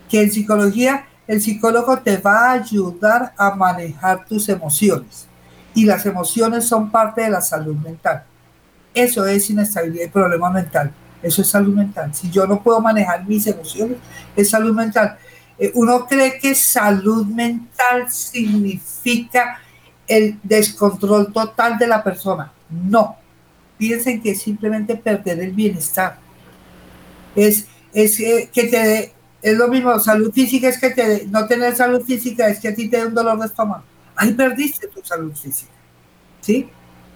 [0.09, 5.27] Que en psicología el psicólogo te va a ayudar a manejar tus emociones.
[5.73, 8.23] Y las emociones son parte de la salud mental.
[8.93, 10.91] Eso es inestabilidad y problema mental.
[11.21, 12.13] Eso es salud mental.
[12.13, 13.97] Si yo no puedo manejar mis emociones,
[14.35, 15.17] es salud mental.
[15.57, 19.59] Eh, uno cree que salud mental significa
[20.07, 22.51] el descontrol total de la persona.
[22.69, 23.17] No.
[23.77, 26.17] Piensen que es simplemente perder el bienestar.
[27.35, 28.17] Es, es
[28.51, 32.59] que te es lo mismo, salud física es que te no tener salud física es
[32.59, 33.83] que a ti te dé un dolor de estómago.
[34.15, 35.71] Ahí perdiste tu salud física.
[36.41, 36.69] ¿Sí?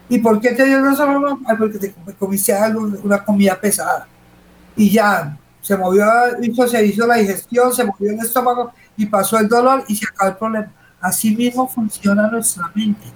[0.09, 1.39] ¿Y por qué te dio el dolor de estómago?
[1.57, 4.07] Porque te com- comiste algo, una comida pesada.
[4.75, 6.05] Y ya se movió,
[6.41, 10.05] hizo, se hizo la digestión, se movió el estómago y pasó el dolor y se
[10.05, 10.73] acabó el problema.
[11.01, 13.07] Así mismo funciona nuestra mente.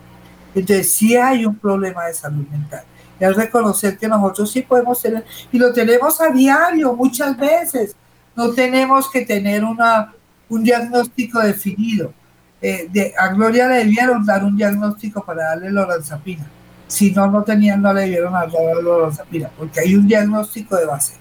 [0.55, 2.83] Entonces sí hay un problema de salud mental.
[3.31, 7.95] Reconocer que nosotros sí podemos tener, y lo tenemos a diario muchas veces,
[8.35, 10.13] no tenemos que tener una,
[10.49, 12.13] un diagnóstico definido.
[12.61, 16.45] Eh, de, a Gloria le debieron dar un diagnóstico para darle lorazepina.
[16.87, 18.49] Si no, no tenían, no le debieron dar
[18.81, 21.13] lorazepina, porque hay un diagnóstico de base.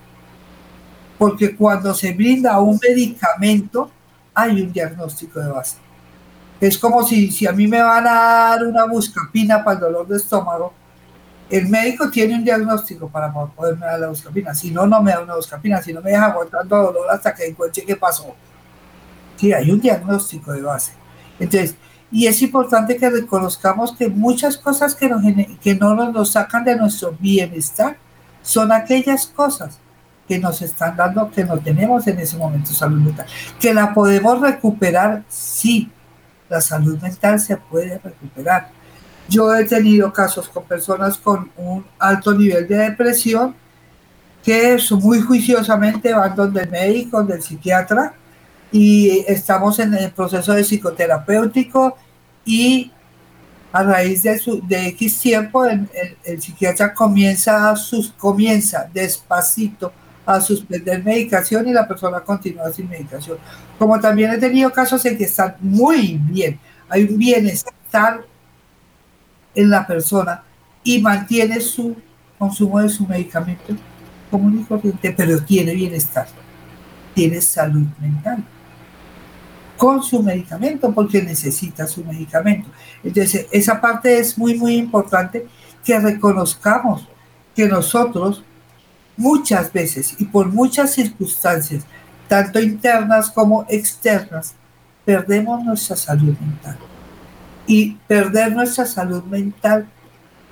[1.18, 3.90] Porque cuando se brinda un medicamento,
[4.34, 5.76] hay un diagnóstico de base.
[6.60, 10.06] Es como si, si a mí me van a dar una buscapina para el dolor
[10.06, 10.72] de estómago,
[11.52, 14.54] el médico tiene un diagnóstico para poderme dar la buscapina.
[14.54, 15.82] Si no, no me da una buscapina.
[15.82, 18.34] Si no, me deja aguantando dolor hasta que encuentre qué pasó.
[19.36, 20.92] Sí, hay un diagnóstico de base.
[21.38, 21.76] Entonces,
[22.10, 25.22] y es importante que reconozcamos que muchas cosas que, nos,
[25.60, 27.98] que no nos, nos sacan de nuestro bienestar
[28.40, 29.78] son aquellas cosas
[30.26, 33.26] que nos están dando, que no tenemos en ese momento salud mental.
[33.60, 35.90] Que la podemos recuperar, sí,
[36.48, 38.70] la salud mental se puede recuperar.
[39.32, 43.54] Yo he tenido casos con personas con un alto nivel de depresión
[44.44, 48.14] que muy juiciosamente van donde el médico, donde el psiquiatra
[48.70, 51.96] y estamos en el proceso de psicoterapéutico
[52.44, 52.90] y
[53.72, 55.88] a raíz de, su, de X tiempo el,
[56.24, 59.92] el, psiquiatra comienza, sus, comienza despacito
[60.26, 63.38] a suspender medicación y la persona continúa sin medicación.
[63.78, 68.26] Como también he tenido casos en que están muy bien, hay un bienestar
[69.54, 70.42] en la persona
[70.84, 71.96] y mantiene su
[72.38, 73.74] consumo de su medicamento
[74.30, 76.26] común y corriente, pero tiene bienestar,
[77.14, 78.44] tiene salud mental
[79.82, 82.70] con su medicamento porque necesita su medicamento.
[83.02, 85.46] Entonces, esa parte es muy, muy importante
[85.84, 87.08] que reconozcamos
[87.54, 88.44] que nosotros
[89.16, 91.84] muchas veces y por muchas circunstancias,
[92.28, 94.54] tanto internas como externas,
[95.04, 96.78] perdemos nuestra salud mental.
[97.66, 99.88] Y perder nuestra salud mental,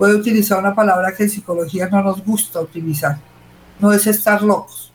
[0.00, 3.18] puede utilizar una palabra que en psicología no nos gusta utilizar,
[3.78, 4.92] no es estar locos,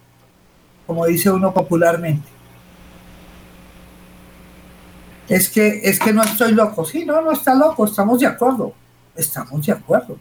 [0.88, 2.28] como dice uno popularmente.
[5.28, 6.86] Es que, es que no estoy loco.
[6.86, 8.73] Sí, no, no está loco, estamos de acuerdo.
[9.15, 10.17] Estamos de acuerdo.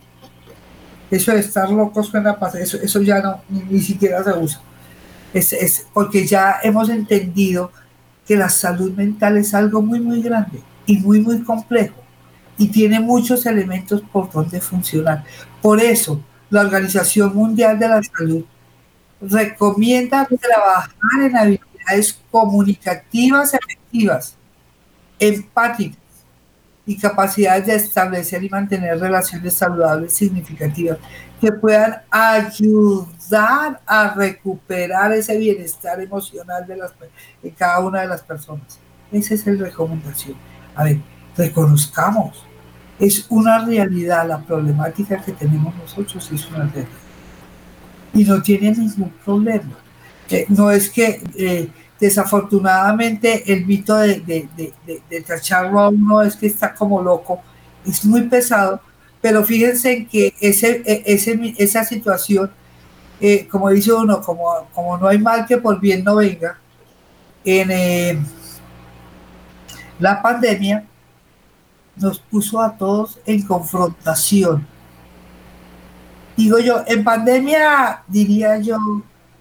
[1.11, 4.61] Eso de estar loco suena a eso, eso ya no, ni, ni siquiera se usa.
[5.33, 7.71] Es, es porque ya hemos entendido
[8.27, 12.05] que la salud mental es algo muy, muy grande y muy, muy complejo
[12.57, 15.25] y tiene muchos elementos por donde funcionar.
[15.61, 18.45] Por eso, la Organización Mundial de la Salud
[19.21, 24.37] recomienda trabajar en habilidades comunicativas efectivas,
[25.19, 25.99] empáticas
[26.87, 30.99] y capacidades de establecer y mantener relaciones saludables significativas
[31.41, 36.93] que puedan ayudar a recuperar ese bienestar emocional de, las,
[37.43, 38.79] de cada una de las personas.
[39.11, 40.37] Esa es la recomendación.
[40.75, 40.99] A ver,
[41.37, 42.45] reconozcamos,
[42.99, 46.89] es una realidad la problemática que tenemos nosotros, es una realidad.
[48.13, 49.79] Y no tiene ningún problema.
[50.31, 51.69] Eh, no es que eh,
[52.01, 57.41] desafortunadamente el mito de, de, de, de, tacharlo a uno es que está como loco,
[57.85, 58.81] es muy pesado,
[59.21, 62.51] pero fíjense que ese, e, ese, esa situación,
[63.21, 66.59] eh, como dice uno, como, como no hay mal que por bien no venga,
[67.45, 67.71] en
[69.99, 70.87] la pandemia
[71.97, 74.67] nos puso a todos en confrontación.
[76.37, 78.79] Digo yo, en pandemia diría yo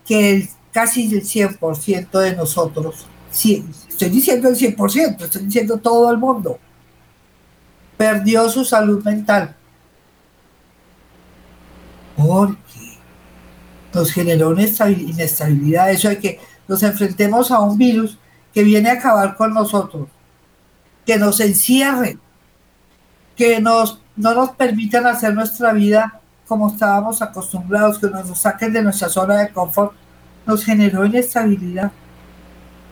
[0.05, 6.11] que el, casi el 100% de nosotros, sí, estoy diciendo el 100%, estoy diciendo todo
[6.11, 6.59] el mundo,
[7.97, 9.55] perdió su salud mental.
[12.15, 12.99] Porque
[13.91, 18.19] nos generó una inestabilidad, eso de que nos enfrentemos a un virus
[18.53, 20.07] que viene a acabar con nosotros,
[21.05, 22.17] que nos encierre,
[23.35, 28.83] que nos, no nos permitan hacer nuestra vida como estábamos acostumbrados, que nos saquen de
[28.83, 29.93] nuestra zona de confort,
[30.45, 31.91] nos generó inestabilidad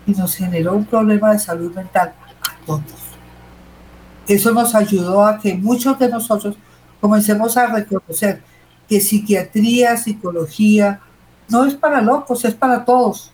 [0.05, 2.83] y nos generó un problema de salud mental a todos.
[4.27, 6.55] Eso nos ayudó a que muchos de nosotros
[6.99, 8.41] comencemos a reconocer
[8.87, 11.01] que psiquiatría, psicología,
[11.49, 13.31] no es para locos, es para todos.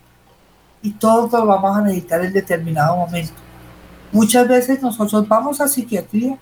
[0.81, 3.46] Y todos lo vamos a necesitar en determinado momento.
[4.11, 6.37] Muchas veces nosotros vamos a psiquiatría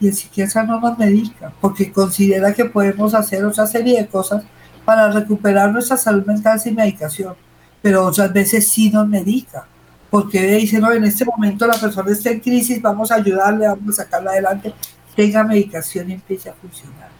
[0.00, 4.44] y el psiquiatra no nos medica porque considera que podemos hacer otra serie de cosas
[4.84, 7.34] para recuperar nuestra salud mental sin medicación,
[7.82, 9.66] pero otras veces sí nos medica
[10.10, 13.98] porque dice, no, en este momento la persona está en crisis, vamos a ayudarle, vamos
[13.98, 14.72] a sacarla adelante,
[15.14, 17.10] tenga medicación y empiece a funcionar.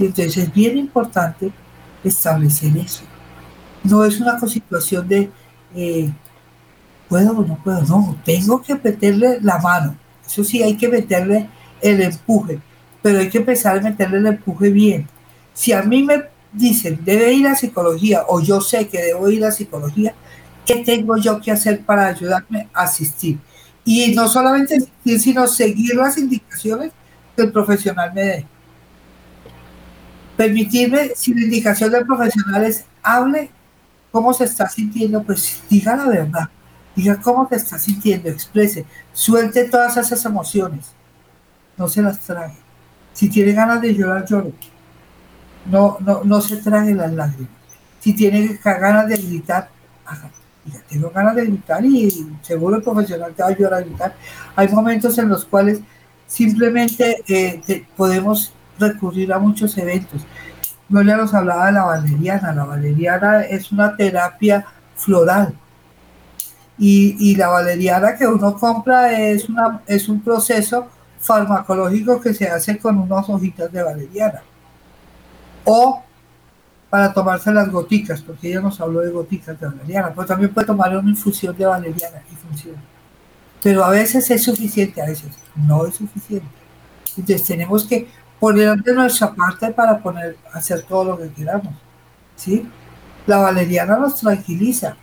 [0.00, 1.52] entonces es bien importante
[2.02, 3.02] establecer eso.
[3.84, 5.30] No es una situación de,
[5.74, 6.10] eh,
[7.08, 9.96] puedo o no puedo, no, tengo que meterle la mano.
[10.26, 11.48] Eso sí, hay que meterle
[11.80, 12.60] el empuje,
[13.02, 15.08] pero hay que empezar a meterle el empuje bien.
[15.54, 19.44] Si a mí me dicen, debe ir a psicología, o yo sé que debo ir
[19.44, 20.14] a psicología,
[20.66, 23.38] ¿qué tengo yo que hacer para ayudarme a asistir?
[23.84, 26.92] Y no solamente asistir, sino seguir las indicaciones
[27.34, 28.46] que el profesional me dé.
[30.36, 33.50] Permitirme, si la indicación del profesional es hable
[34.12, 36.48] cómo se está sintiendo, pues diga la verdad,
[37.02, 40.98] diga cómo se está sintiendo, exprese, suelte todas esas emociones
[41.78, 42.56] no se las trague.
[43.12, 44.52] Si tiene ganas de llorar, llore.
[45.66, 47.50] No, no, no se trague las lágrimas.
[48.00, 49.70] Si tiene ganas de gritar.
[50.66, 54.14] Ya tengo ganas de gritar y seguro el profesional te va a ayudar a gritar.
[54.54, 55.80] Hay momentos en los cuales
[56.26, 60.22] simplemente eh, podemos recurrir a muchos eventos.
[60.88, 62.52] No le nos hablaba de la valeriana.
[62.52, 65.54] La valeriana es una terapia floral.
[66.78, 70.86] Y, la valeriana que uno compra es, una, es un proceso
[71.18, 74.42] farmacológico que se hace con unas hojitas de valeriana.
[75.64, 76.02] O
[76.88, 80.66] para tomarse las goticas, porque ella nos habló de goticas de valeriana, pero también puede
[80.66, 82.82] tomar una infusión de valeriana y funciona.
[83.62, 86.48] Pero a veces es suficiente, a veces no es suficiente.
[87.16, 91.74] Entonces tenemos que poner de nuestra parte para poner, hacer todo lo que queramos.
[92.36, 92.66] ¿sí?
[93.26, 94.96] La valeriana nos tranquiliza,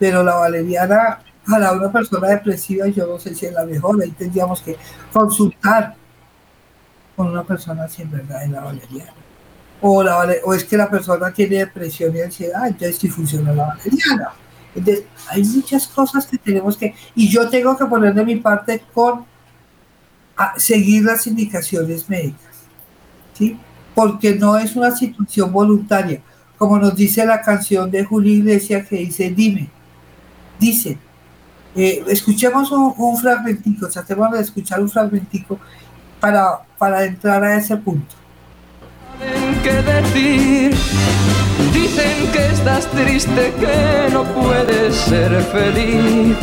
[0.00, 4.10] pero la valeriana para una persona depresiva yo no sé si es la mejor, ahí
[4.12, 4.76] tendríamos que
[5.12, 5.94] consultar
[7.14, 9.12] con una persona si en verdad es la valeriana.
[9.82, 13.66] O, la, o es que la persona tiene depresión y ansiedad, entonces sí funciona la
[13.66, 14.32] valeriana.
[14.74, 18.82] Entonces, hay muchas cosas que tenemos que, y yo tengo que poner de mi parte
[18.94, 19.26] con
[20.56, 22.54] seguir las indicaciones médicas,
[23.34, 23.58] ¿sí?
[23.94, 26.22] Porque no es una situación voluntaria,
[26.56, 29.68] como nos dice la canción de Julio Iglesias que dice, dime,
[30.60, 30.98] dice,
[31.74, 35.58] eh, escuchemos un, un, fragmentico, tratemos de escuchar un fragmentico
[36.20, 38.14] para, para entrar a ese punto.
[39.62, 40.74] ¿Qué decir?
[41.72, 46.36] Dicen que estás triste, que no puedes ser feliz.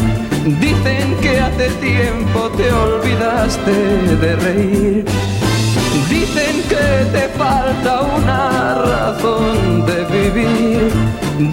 [0.60, 5.06] Dicen que hace tiempo te olvidaste de reír.
[6.10, 10.92] Dicen que te falta una razón de vivir.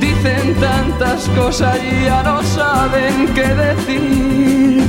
[0.01, 4.85] Dicen tantas cosas y ya no saben qué decir.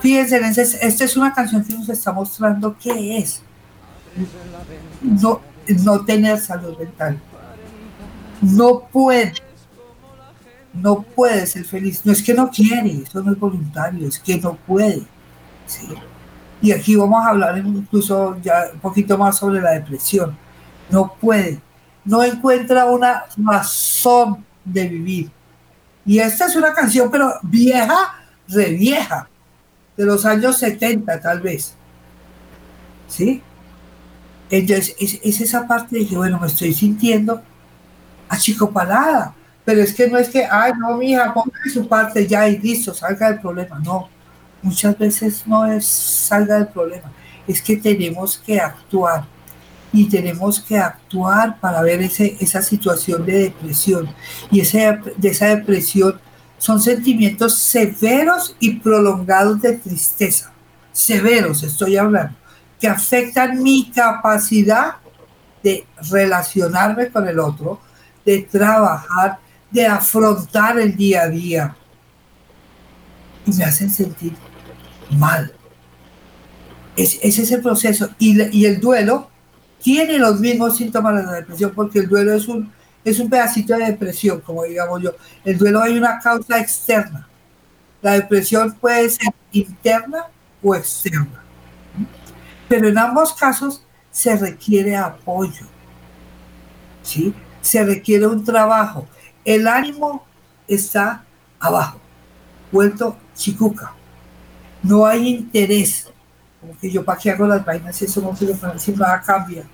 [0.00, 3.42] Fíjense, esta es una canción que nos está mostrando qué es
[5.02, 5.40] no,
[5.84, 7.20] no tener salud mental.
[8.40, 9.32] No puede,
[10.72, 12.02] no puede ser feliz.
[12.04, 15.02] No es que no quiere, eso no es voluntario, es que no puede.
[16.62, 20.36] Y aquí vamos a hablar incluso ya un poquito más sobre la depresión.
[20.90, 21.60] No puede,
[22.04, 25.30] no encuentra una razón de vivir.
[26.04, 28.14] Y esta es una canción, pero vieja,
[28.48, 29.28] revieja,
[29.96, 31.74] de los años 70 tal vez.
[33.08, 33.42] ¿Sí?
[34.50, 37.42] Entonces, es, esa parte de que, bueno, me estoy sintiendo
[38.28, 39.34] achicopalada,
[39.64, 42.94] pero es que no es que, ay, no, mija, ponga su parte ya y listo,
[42.94, 43.80] salga del problema.
[43.80, 44.08] No,
[44.66, 47.12] muchas veces no es salga del problema,
[47.46, 49.24] es que tenemos que actuar
[49.92, 54.08] y tenemos que actuar para ver ese, esa situación de depresión.
[54.50, 56.20] Y ese, de esa depresión
[56.58, 60.52] son sentimientos severos y prolongados de tristeza.
[60.92, 62.36] Severos, estoy hablando
[62.80, 64.96] que afectan mi capacidad
[65.62, 67.80] de relacionarme con el otro,
[68.24, 69.38] de trabajar,
[69.70, 71.76] de afrontar el día a día.
[73.46, 74.34] Y me hacen sentir
[75.10, 75.52] mal.
[76.96, 78.08] Es, ese es el proceso.
[78.18, 79.30] Y, el duelo
[79.82, 82.72] tiene los mismos síntomas de la depresión, porque el duelo es un,
[83.04, 85.12] es un pedacito de depresión, como digamos yo.
[85.44, 87.28] El duelo hay una causa externa.
[88.02, 90.26] La depresión puede ser interna
[90.62, 91.42] o externa.
[92.68, 95.66] Pero en ambos casos se requiere apoyo,
[97.02, 97.34] ¿sí?
[97.60, 99.06] Se requiere un trabajo.
[99.44, 100.24] El ánimo
[100.66, 101.24] está
[101.60, 102.00] abajo,
[102.72, 103.95] vuelto chicuca.
[104.82, 106.08] No hay interés.
[106.60, 109.64] Como que yo para qué hago las vainas, eso no quiero si nada cambia.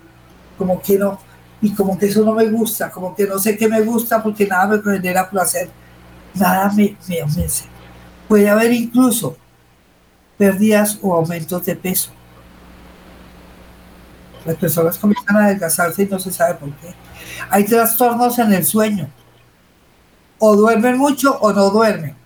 [0.59, 1.19] Como que no,
[1.61, 4.47] y como que eso no me gusta, como que no sé qué me gusta porque
[4.47, 5.71] nada me genera placer,
[6.35, 7.47] nada me, me, me
[8.29, 9.37] Puede haber incluso
[10.39, 12.11] pérdidas o aumentos de peso
[14.45, 16.95] las personas comienzan a adelgazarse y no se sabe por qué.
[17.51, 19.09] Hay trastornos en el sueño.
[20.39, 22.17] O duermen mucho o no duermen.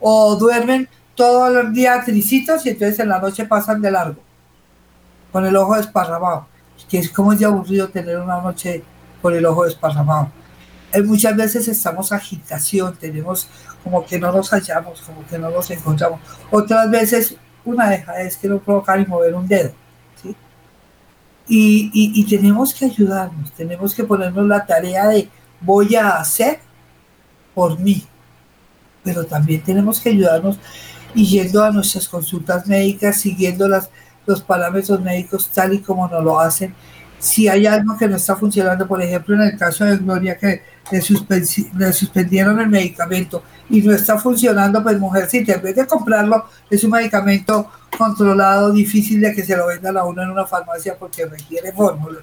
[0.00, 4.20] O duermen todo el día tricitos y entonces en la noche pasan de largo.
[5.30, 6.46] Con el ojo desparramado.
[6.88, 8.82] Que es como es de aburrido tener una noche
[9.20, 10.30] con el ojo desparramado.
[10.92, 13.48] Hay muchas veces estamos agitación, tenemos
[13.82, 16.20] como que no nos hallamos, como que no nos encontramos.
[16.50, 19.72] Otras veces una deja es que no provocar y mover un dedo
[21.48, 25.28] y, tenemos que ayudarnos, tenemos que ponernos la tarea de
[25.60, 26.60] voy a hacer
[27.54, 28.04] por mí,
[29.04, 30.58] pero también tenemos que ayudarnos
[31.14, 33.90] y yendo a nuestras consultas médicas, siguiendo las,
[34.26, 36.74] los parámetros médicos tal y como nos lo hacen.
[37.18, 40.62] Si hay algo que no está funcionando, por ejemplo, en el caso de Gloria, que
[40.90, 46.82] le, suspendieron el medicamento y no está funcionando, pues mujercita, en vez de comprarlo, es
[46.82, 51.26] un medicamento controlado, difícil de que se lo vendan a uno en una farmacia porque
[51.26, 52.18] requiere fórmula.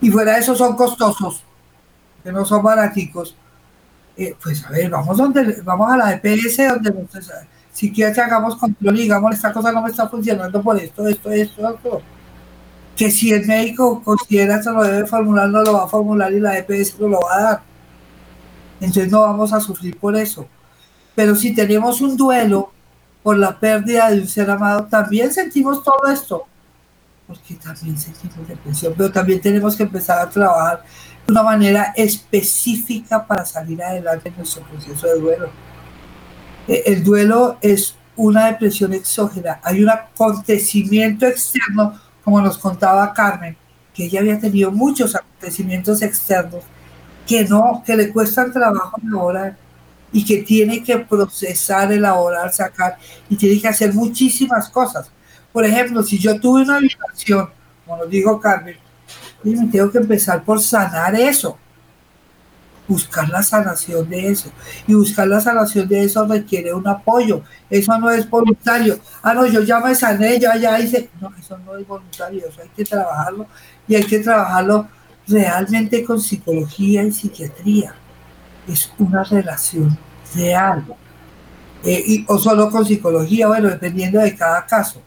[0.00, 1.44] Y fuera de eso son costosos,
[2.22, 3.36] que no son baraticos.
[4.16, 6.92] Eh, pues a ver, vamos, donde, vamos a la EPS, donde
[7.74, 11.30] si quieres hagamos control y digamos, esta cosa no me está funcionando por esto, esto,
[11.30, 12.02] esto, esto.
[12.96, 16.38] Que si el médico considera que lo debe formular, no lo va a formular y
[16.38, 17.62] la EPS no lo va a dar.
[18.80, 20.46] Entonces no vamos a sufrir por eso.
[21.16, 22.70] Pero si tenemos un duelo
[23.24, 26.44] por la pérdida de un ser amado, también sentimos todo esto,
[27.26, 30.84] porque también sentimos depresión, pero también tenemos que empezar a trabajar
[31.26, 35.73] de una manera específica para salir adelante en nuestro proceso de duelo.
[36.68, 43.56] Eh, el duelo es una depresión exógena, hay un acontecimiento externo, como nos contaba Carmen,
[43.92, 46.64] que ella había tenido muchos acontecimientos externos
[47.26, 49.56] que no, que le cuestan trabajo ahora
[50.12, 52.98] y que tiene que procesar, elaborar, sacar
[53.28, 55.10] y tiene que hacer muchísimas cosas.
[55.52, 57.48] Por ejemplo, si yo tuve una violación,
[57.84, 58.76] como nos dijo Carmen,
[59.42, 61.58] me tengo que empezar por sanar eso,
[62.88, 64.50] buscar la sanación de eso.
[64.86, 67.42] Y buscar la sanación de eso requiere un apoyo.
[67.70, 68.98] Eso no es voluntario.
[69.22, 71.10] Ah, no, yo ya me sané, ya, ya hice.
[71.20, 73.46] No, eso no es voluntario, eso hay que trabajarlo
[73.86, 74.88] y hay que trabajarlo
[75.26, 77.94] realmente con psicología y psiquiatría
[78.68, 79.96] es una relación
[80.34, 80.84] real.
[81.84, 85.02] Eh, y, o solo con psicología, bueno, dependiendo de cada caso.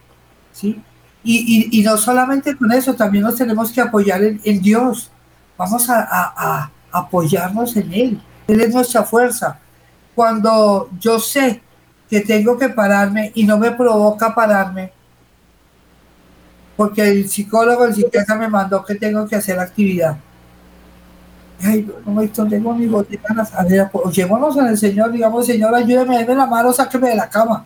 [0.51, 0.81] ¿sí?
[1.23, 5.11] Y, y, no solamente con eso, también nos tenemos que apoyar en, Dios.
[5.57, 8.21] Vamos a, apoyarnos en Él.
[8.47, 9.59] Él es nuestra fuerza.
[10.15, 11.61] Cuando yo sé
[12.09, 14.91] que tengo que pararme y no me provoca pararme,
[16.75, 20.17] porque el psicólogo, el psiquiatra me mandó que tengo que hacer actividad.
[21.61, 23.53] Ay, no, no tengo ni ganas.
[23.53, 27.15] A ver, pues, llevémonos en el Señor, digamos, Señor, ayúdame, déme la mano, sáqueme de
[27.15, 27.65] la cama.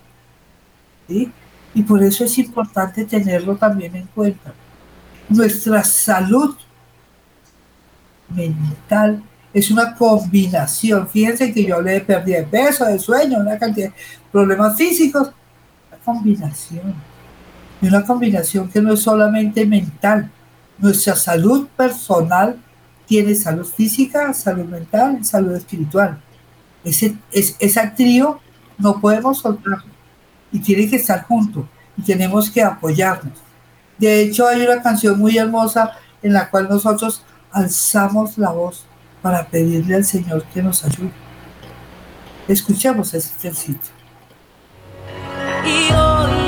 [1.08, 1.30] ¿Sí?
[1.74, 4.54] Y por eso es importante tenerlo también en cuenta.
[5.28, 6.56] Nuestra salud
[8.36, 9.24] mental
[9.54, 11.10] es una combinación.
[11.10, 13.94] Fíjense que yo hablé de pérdida de peso, de sueño, una cantidad de
[14.32, 15.32] problemas físicos.
[15.90, 16.94] Una combinación.
[17.82, 20.32] Y una combinación que no es solamente mental.
[20.78, 22.58] Nuestra salud personal
[23.06, 26.22] tiene salud física, salud mental salud espiritual.
[26.84, 28.40] Ese, es, esa trío
[28.78, 29.84] no podemos soltar
[30.52, 31.66] y tiene que estar juntos
[31.98, 33.34] y tenemos que apoyarnos.
[33.98, 35.92] De hecho, hay una canción muy hermosa
[36.24, 38.86] en la cual nosotros alzamos la voz
[39.22, 41.12] para pedirle al Señor que nos ayude.
[42.48, 43.94] Escuchemos ese ejercicio.
[45.64, 46.41] Y hoy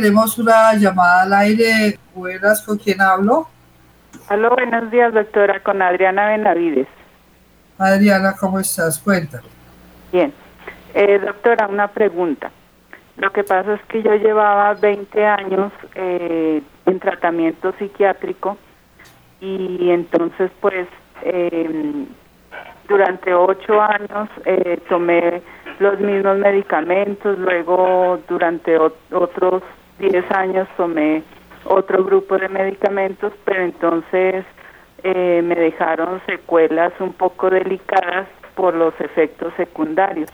[0.00, 1.98] tenemos una llamada al aire.
[2.14, 3.48] Buenas, ¿con quién hablo?
[4.28, 6.86] Aló, buenos días, doctora, con Adriana Benavides.
[7.78, 8.98] Adriana, ¿cómo estás?
[9.00, 9.40] Cuenta.
[10.12, 10.32] Bien.
[10.94, 12.50] Eh, doctora, una pregunta.
[13.16, 18.56] Lo que pasa es que yo llevaba 20 años eh, en tratamiento psiquiátrico
[19.40, 20.86] y entonces, pues,
[21.22, 22.06] eh,
[22.88, 25.42] durante ocho años eh, tomé
[25.80, 29.62] los mismos medicamentos, luego durante ot- otros
[29.98, 31.22] 10 años tomé
[31.64, 34.44] otro grupo de medicamentos, pero entonces
[35.02, 40.30] eh, me dejaron secuelas un poco delicadas por los efectos secundarios.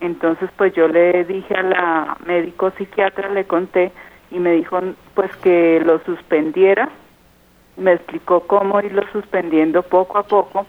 [0.00, 3.92] Entonces, pues yo le dije a la médico psiquiatra, le conté
[4.30, 4.80] y me dijo
[5.14, 6.88] pues que lo suspendiera.
[7.76, 10.66] Me explicó cómo irlo suspendiendo poco a poco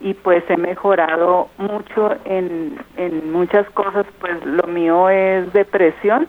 [0.00, 6.28] y pues he mejorado mucho en, en muchas cosas, pues lo mío es depresión,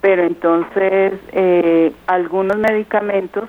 [0.00, 3.48] pero entonces eh, algunos medicamentos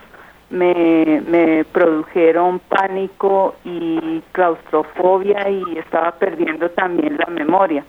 [0.50, 7.84] me, me produjeron pánico y claustrofobia y estaba perdiendo también la memoria.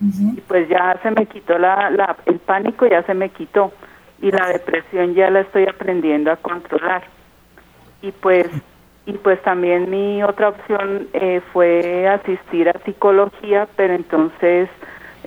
[0.00, 3.72] Y pues ya se me quitó la, la, el pánico, ya se me quitó
[4.22, 7.02] y la depresión ya la estoy aprendiendo a controlar.
[8.00, 8.48] Y pues
[9.06, 14.68] y pues también mi otra opción eh, fue asistir a psicología, pero entonces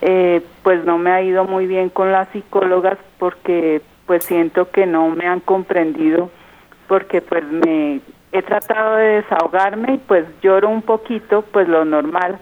[0.01, 4.85] eh, pues no me ha ido muy bien con las psicólogas porque pues siento que
[4.85, 6.31] no me han comprendido
[6.87, 12.39] porque pues me he tratado de desahogarme y pues lloro un poquito, pues lo normal,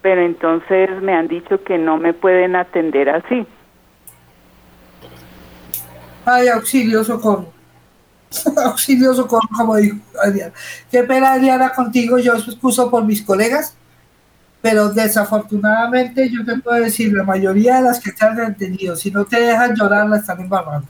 [0.00, 3.46] pero entonces me han dicho que no me pueden atender así.
[6.24, 7.52] Ay, auxilio, socorro.
[8.64, 10.52] auxilio, socorro, como dijo Adriana.
[10.90, 12.18] Qué pena, Adriana, contigo.
[12.18, 13.76] Yo excuso por mis colegas,
[14.62, 19.10] pero desafortunadamente yo te puedo decir, la mayoría de las que te han entendido, si
[19.10, 20.86] no te dejan llorar, la están embarrando.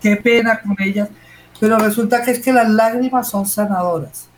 [0.00, 1.08] Qué pena con ellas.
[1.58, 4.28] Pero resulta que es que las lágrimas son sanadoras.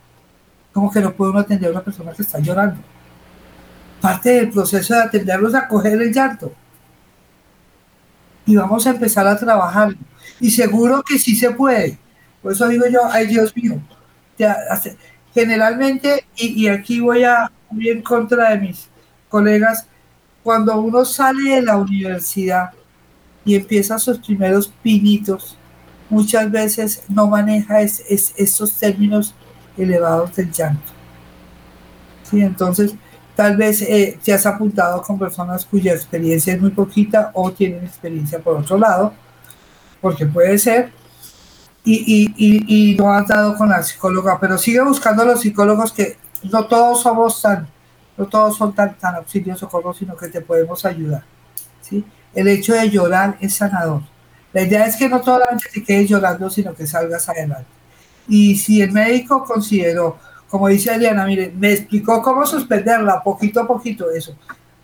[0.72, 2.80] Como que no puede uno atender a una persona que está llorando.
[4.00, 6.52] Parte del proceso de atenderlos a coger el llanto
[8.46, 9.94] y vamos a empezar a trabajar.
[10.40, 11.98] Y seguro que sí se puede.
[12.42, 13.80] Por eso digo yo, ay Dios mío.
[15.32, 18.88] Generalmente, y aquí voy a ir en contra de mis
[19.28, 19.86] colegas,
[20.42, 22.70] cuando uno sale de la universidad
[23.44, 25.56] y empieza sus primeros pinitos,
[26.10, 29.34] muchas veces no maneja es, es- estos términos
[29.76, 30.92] elevados del llanto.
[32.30, 32.94] Sí, entonces,
[33.34, 37.84] tal vez eh, te has apuntado con personas cuya experiencia es muy poquita o tienen
[37.84, 39.12] experiencia por otro lado,
[40.00, 40.92] porque puede ser,
[41.84, 45.40] y, y, y, y no has dado con la psicóloga, pero sigue buscando a los
[45.40, 47.68] psicólogos que no todos somos tan,
[48.16, 51.24] no todos son tan, tan auxilio socorro, sino que te podemos ayudar.
[51.80, 52.05] ¿sí?
[52.34, 54.03] El hecho de llorar es sanador.
[54.53, 57.66] La idea es que no solamente te quedes llorando, sino que salgas adelante.
[58.28, 60.18] Y si el médico consideró
[60.55, 64.36] como dice Adriana, mire, me explicó cómo suspenderla poquito a poquito, eso.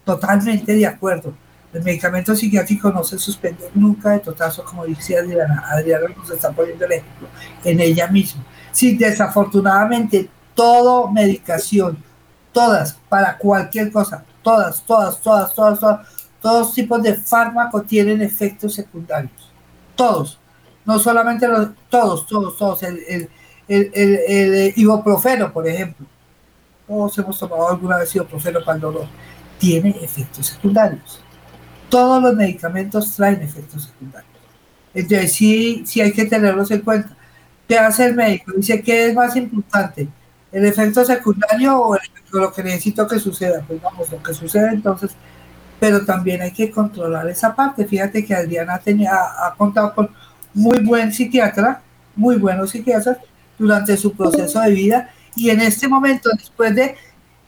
[0.04, 1.32] Totalmente de acuerdo.
[1.72, 5.62] El medicamento psiquiátrico no se suspende nunca de totazo, como dice Adriana.
[5.70, 7.28] Adriana nos está poniendo el ejemplo
[7.62, 8.44] en ella misma.
[8.72, 12.02] Si desafortunadamente todo medicación,
[12.52, 16.06] todas, para cualquier cosa, todas, todas, todas, todas,
[16.40, 19.50] todos tipos de fármaco tienen efectos secundarios.
[19.94, 20.38] Todos.
[20.84, 22.82] No solamente los, todos, todos, todos.
[22.82, 23.28] El, el,
[23.68, 26.06] el, el, el ibuprofeno, por ejemplo.
[26.86, 29.06] Todos hemos tomado alguna vez ibuprofeno para el dolor.
[29.58, 31.20] Tiene efectos secundarios.
[31.90, 34.30] Todos los medicamentos traen efectos secundarios.
[34.94, 37.16] Entonces, sí, sí hay que tenerlos en cuenta.
[37.68, 38.52] ¿Qué hace el médico?
[38.56, 40.08] Dice, ¿qué es más importante?
[40.52, 42.00] ¿El efecto secundario o, el-
[42.32, 43.62] lo que necesito que suceda?
[43.66, 45.12] Pues vamos, lo que sucede entonces,
[45.78, 47.86] pero también hay que controlar esa parte.
[47.86, 50.10] Fíjate que Adriana tenía, ha contado con
[50.54, 51.82] muy buen psiquiatra,
[52.16, 53.18] muy buenos psiquiatras
[53.58, 56.96] durante su proceso de vida y en este momento, después de,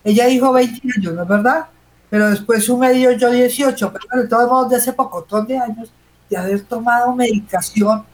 [0.05, 1.67] ella dijo 20 años, ¿no es verdad?
[2.11, 5.93] Pero después su medio yo 18, pero de todos modos de ese pocotón de años
[6.31, 8.05] de haber tomado medicación,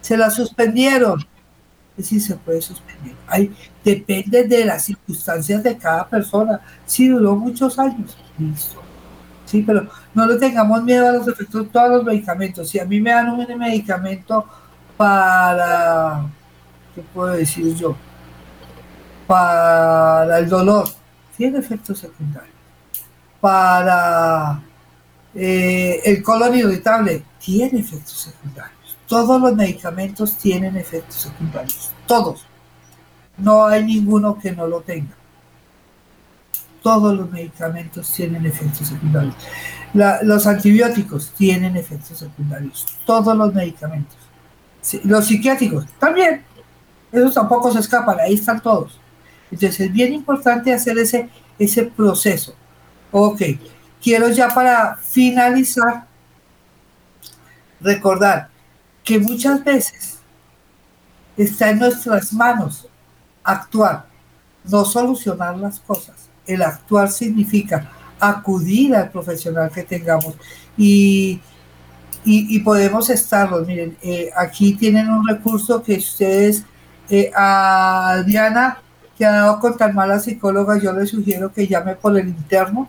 [0.00, 1.24] se la suspendieron.
[1.96, 3.14] Decir, se puede suspender.
[3.26, 6.60] Hay, depende de las circunstancias de cada persona.
[6.86, 8.16] Sí, duró muchos años.
[8.36, 8.82] Listo.
[9.46, 12.68] Sí, pero no le tengamos miedo a los efectos de todos los medicamentos.
[12.68, 14.44] Si a mí me dan un medicamento
[14.96, 16.26] para,
[16.94, 17.94] ¿qué puedo decir yo?
[19.26, 20.88] Para el dolor,
[21.36, 22.54] tiene efectos secundarios.
[23.40, 24.60] Para
[25.34, 28.73] eh, el colon irritable, tiene efectos secundarios.
[29.08, 31.90] Todos los medicamentos tienen efectos secundarios.
[32.06, 32.46] Todos.
[33.36, 35.14] No hay ninguno que no lo tenga.
[36.82, 39.34] Todos los medicamentos tienen efectos secundarios.
[40.22, 42.86] Los antibióticos tienen efectos secundarios.
[43.06, 44.16] Todos los medicamentos.
[45.04, 46.44] Los psiquiátricos también.
[47.10, 48.20] Esos tampoco se escapan.
[48.20, 49.00] Ahí están todos.
[49.50, 51.28] Entonces es bien importante hacer ese,
[51.58, 52.54] ese proceso.
[53.12, 53.42] Ok.
[54.02, 56.06] Quiero ya para finalizar
[57.80, 58.50] recordar
[59.04, 60.18] que muchas veces
[61.36, 62.88] está en nuestras manos
[63.42, 64.06] actuar,
[64.64, 66.30] no solucionar las cosas.
[66.46, 70.34] El actuar significa acudir al profesional que tengamos
[70.76, 71.40] y,
[72.24, 73.66] y, podemos estarlos.
[73.66, 76.64] Miren, eh, aquí tienen un recurso que ustedes,
[77.10, 78.78] eh, a Diana,
[79.18, 82.88] que ha dado con tan mala psicóloga, yo le sugiero que llame por el interno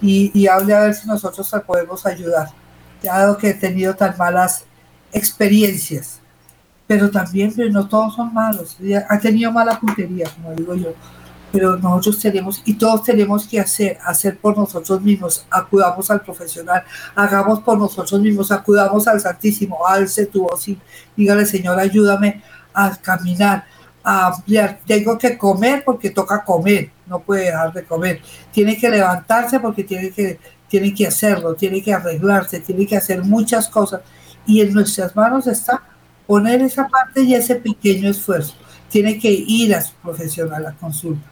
[0.00, 2.48] y, y hable a ver si nosotros la podemos ayudar,
[3.02, 4.64] dado que he tenido tan malas
[5.14, 6.20] experiencias.
[6.86, 8.76] Pero también pues, no todos son malos,
[9.08, 10.92] ha tenido mala puntería, como digo yo,
[11.50, 16.82] pero nosotros tenemos, y todos tenemos que hacer, hacer por nosotros mismos, acudamos al profesional,
[17.14, 20.76] hagamos por nosotros mismos, acudamos al Santísimo, alce tu voz y
[21.16, 22.42] dígale, Señor, ayúdame
[22.74, 23.64] a caminar,
[24.02, 28.90] a ampliar, tengo que comer porque toca comer, no puede dejar de comer, tiene que
[28.90, 34.00] levantarse porque tiene que, tiene que hacerlo, tiene que arreglarse, tiene que hacer muchas cosas,
[34.46, 35.82] y en nuestras manos está
[36.26, 38.54] poner esa parte y ese pequeño esfuerzo.
[38.88, 41.26] Tiene que ir a su profesional a consulta.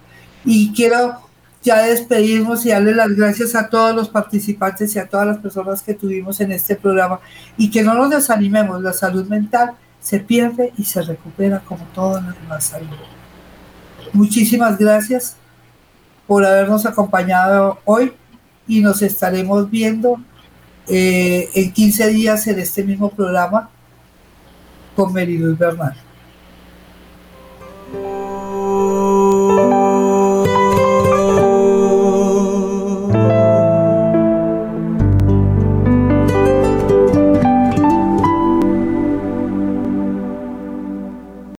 [0.44, 1.20] Y quiero
[1.62, 5.82] ya despedirnos y darle las gracias a todos los participantes y a todas las personas
[5.82, 7.20] que tuvimos en este programa
[7.56, 8.82] y que no nos desanimemos.
[8.82, 12.88] La salud mental se pierde y se recupera como toda la demás salud.
[14.12, 15.36] Muchísimas gracias
[16.26, 18.12] por habernos acompañado hoy
[18.66, 20.20] y nos estaremos viendo
[20.88, 23.70] eh, en 15 días en este mismo programa
[24.96, 25.94] con Meriluis Bernal.